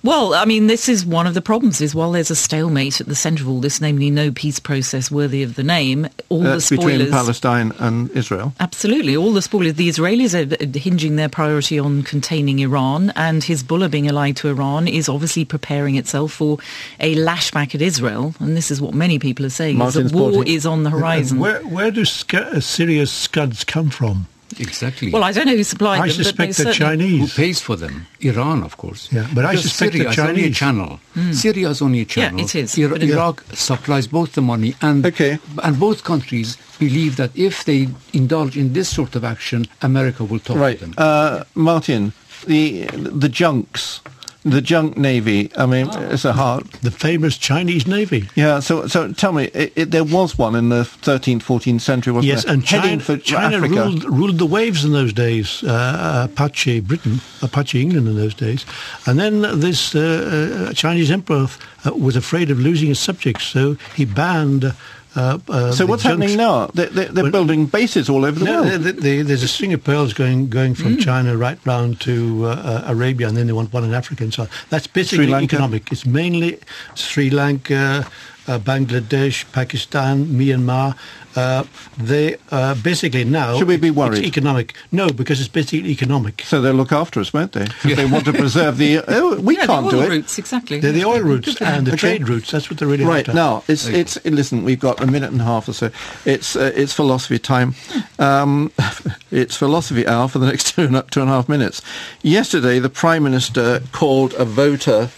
[0.03, 1.81] well, I mean, this is one of the problems.
[1.81, 5.09] Is while there's a stalemate at the centre of all this, namely no peace process
[5.11, 7.09] worthy of the name, all That's the between.
[7.09, 8.53] Palestine and Israel.
[8.59, 9.73] Absolutely, all the spoilers.
[9.75, 14.87] The Israelis are hinging their priority on containing Iran, and Hezbollah being allied to Iran
[14.87, 16.57] is obviously preparing itself for
[16.99, 18.35] a lashback at Israel.
[18.39, 20.83] And this is what many people are saying: Martin's is that war pointing- is on
[20.83, 21.39] the horizon.
[21.39, 22.59] Where, where do Sc- uh,
[22.91, 24.27] Syria's scuds come from?
[24.59, 25.11] Exactly.
[25.11, 27.21] Well, I don't know who supplied I them, I suspect the Chinese.
[27.21, 28.05] Who pays for them?
[28.19, 29.07] Iran, of course.
[29.09, 30.57] Yeah, but I Because suspect the Syria is only a Chinese.
[30.57, 30.99] channel.
[31.31, 32.37] Syria is only a channel.
[32.39, 35.39] Yeah, it is, Ira- it- Iraq supplies both the money and Okay.
[35.63, 40.39] and both countries believe that if they indulge in this sort of action, America will
[40.39, 40.93] talk Right, to them.
[40.97, 42.11] uh, Martin.
[42.47, 42.87] The
[43.23, 44.01] the junks,
[44.43, 45.51] the junk navy.
[45.55, 46.65] I mean, it's a hard.
[46.81, 48.27] The famous Chinese Navy.
[48.35, 48.59] Yeah.
[48.59, 52.29] So so tell me, it, it, there was one in the 13th, 14th century, wasn't
[52.33, 52.53] Yes, there?
[52.53, 55.63] and heading China, for China ruled, ruled the waves in those days.
[55.63, 58.65] Uh, Apache Britain, Apache England in those days,
[59.05, 61.47] and then this uh, uh, Chinese emperor
[61.85, 64.73] uh, was afraid of losing his subjects, so he banned.
[65.15, 66.67] Uh, uh, So what's happening now?
[66.73, 68.81] They're, they're, they're Well- building bases all over the No, world.
[68.83, 72.49] they- they- there's a string of pearls going going from China right round to uh,
[72.49, 74.49] uh, Arabia, and then they want one in Africa and so on.
[74.69, 75.91] That's basically economic.
[75.91, 76.59] It's mainly
[76.95, 78.07] Sri Lanka,
[78.47, 80.95] uh, Bangladesh, Pakistan, Myanmar.
[81.33, 81.63] Uh,
[81.97, 83.57] they uh, basically now.
[83.57, 84.25] Should we be it's worried?
[84.25, 84.73] economic?
[84.91, 86.41] No, because it's basically economic.
[86.45, 87.63] So they'll look after us, won't they?
[87.85, 89.01] If they want to preserve the.
[89.07, 90.09] Oh, we Yeah, can't the do it.
[90.09, 90.79] routes, exactly.
[90.81, 92.17] They're the oil routes and the Okay.
[92.17, 92.51] trade routes.
[92.51, 93.33] That's what they're really Right after.
[93.33, 94.63] now, it's it's listen.
[94.65, 95.89] We've got a minute and a half or so.
[96.25, 97.75] It's uh, it's philosophy time.
[98.19, 98.71] Um,
[99.31, 101.81] it's philosophy hour for the next two and, two and a half minutes.
[102.23, 105.09] Yesterday, the prime minister called a voter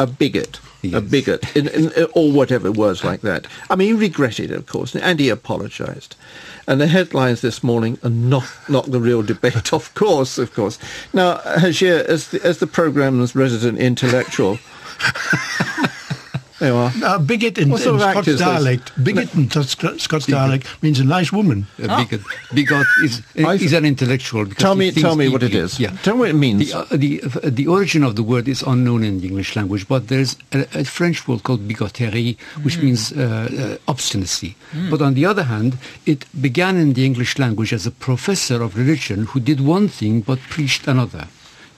[0.00, 0.58] a bigot.
[0.82, 3.46] A bigot, in, in, or whatever words like that.
[3.68, 6.16] I mean, he regretted it, of course, and he apologised.
[6.66, 10.78] And the headlines this morning are not not the real debate, of course, of course.
[11.12, 14.58] Now, Hazhir, as the, as the programme's resident intellectual,
[16.60, 16.92] there you are.
[17.02, 18.92] Uh, bigot in, in What sort of act Scots dialect.
[19.02, 21.66] Bigot in Scots Scots dialect means a nice woman.
[21.78, 22.20] A bigot,
[22.54, 24.44] bigot is, is an intellectual.
[24.44, 25.80] because Tell me, tell me what it is.
[25.80, 25.90] Yeah.
[26.02, 26.70] Tell me what it means.
[26.70, 29.88] The, uh, the, uh, the origin of the word is unknown in the English language,
[29.88, 34.54] but there's a, a French word called bigoterie, which means uh, uh, obstinacy.
[34.90, 38.76] But on the other hand, it began in the English language as a professor of
[38.76, 41.26] religion who did one thing but preached another.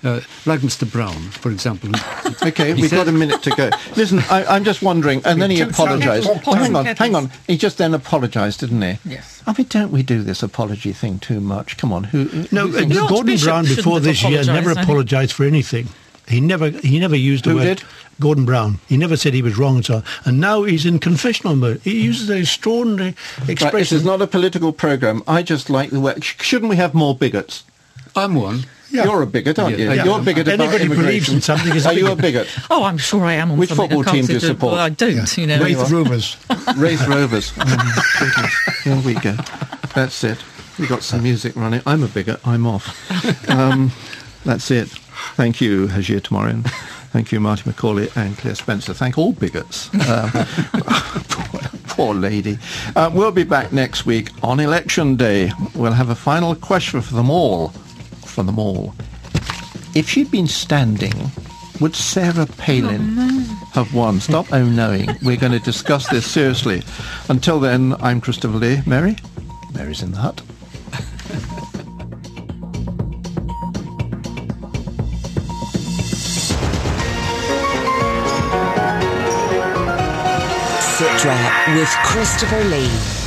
[0.05, 0.91] Uh, like Mr.
[0.91, 1.91] Brown, for example.
[2.45, 3.71] Okay, we've said- got a minute to go.
[3.97, 6.25] Listen, I, I'm just wondering, and then he Two apologised.
[6.27, 6.45] seconds.
[6.49, 7.31] Oh, hang on, hang on.
[7.47, 8.99] He just then apologised, didn't he?
[9.05, 9.43] Yes.
[9.47, 11.77] I mean, don't we do this apology thing too much?
[11.77, 12.25] Come on, who?
[12.25, 15.87] who No, who uh, Gordon Archbishop Brown before this year never apologised for anything.
[16.27, 17.83] He never he never used the Who word did?
[18.19, 18.81] Gordon Brown.
[18.89, 20.05] He never said he was wrong and so on.
[20.25, 21.81] And now he's in confessional mode.
[21.83, 23.97] He uses an extraordinary Right, this expression.
[23.99, 25.23] is not a political programme.
[25.29, 26.15] I just like the way.
[26.21, 27.63] Shouldn't we have more bigots?
[28.17, 28.65] I'm one.
[28.93, 29.05] Yeah.
[29.05, 29.91] You're a bigot, aren't you?
[29.91, 30.07] I am.
[30.07, 32.47] You're a bigot about Anybody believes in something is Are you a bigot.
[32.47, 32.65] bigot?
[32.71, 33.89] Oh, I'm sure I am on Which something.
[33.89, 34.73] football I team do you support?
[34.75, 35.61] Well, I don't, you know.
[35.63, 36.37] Raith Rovers.
[36.77, 37.53] Raith Rovers.
[37.59, 38.49] Oh.
[38.85, 39.35] Here we go.
[39.95, 40.39] That's it.
[40.79, 41.81] We got some music running.
[41.87, 42.41] I'm a bigot.
[42.47, 42.87] I'm off.
[43.51, 43.93] Um,
[44.45, 44.89] that's it.
[45.37, 46.65] Thank you, Hazhir Teimourian.
[47.13, 48.95] Thank you, Marty McCauley and Claire Spencer.
[48.95, 49.91] Thank all bigots.
[50.09, 50.31] Um,
[51.29, 52.59] poor, poor lady.
[52.97, 55.53] Uh, we'll be back next week on Election Day.
[55.75, 57.73] We'll have a final question for them all.
[58.33, 58.95] For them all.
[59.95, 61.13] If she'd been standing,
[61.81, 64.21] would Sarah Palin oh, have won?
[64.21, 65.11] Stop oh knowing.
[65.23, 66.83] We're going to discuss this seriously.
[67.29, 68.81] Until then, I'm Christopher Lee.
[68.87, 69.17] Mary?
[69.75, 70.41] Mary's in the hut.
[80.97, 83.22] Sit Rep with Christopher Lee.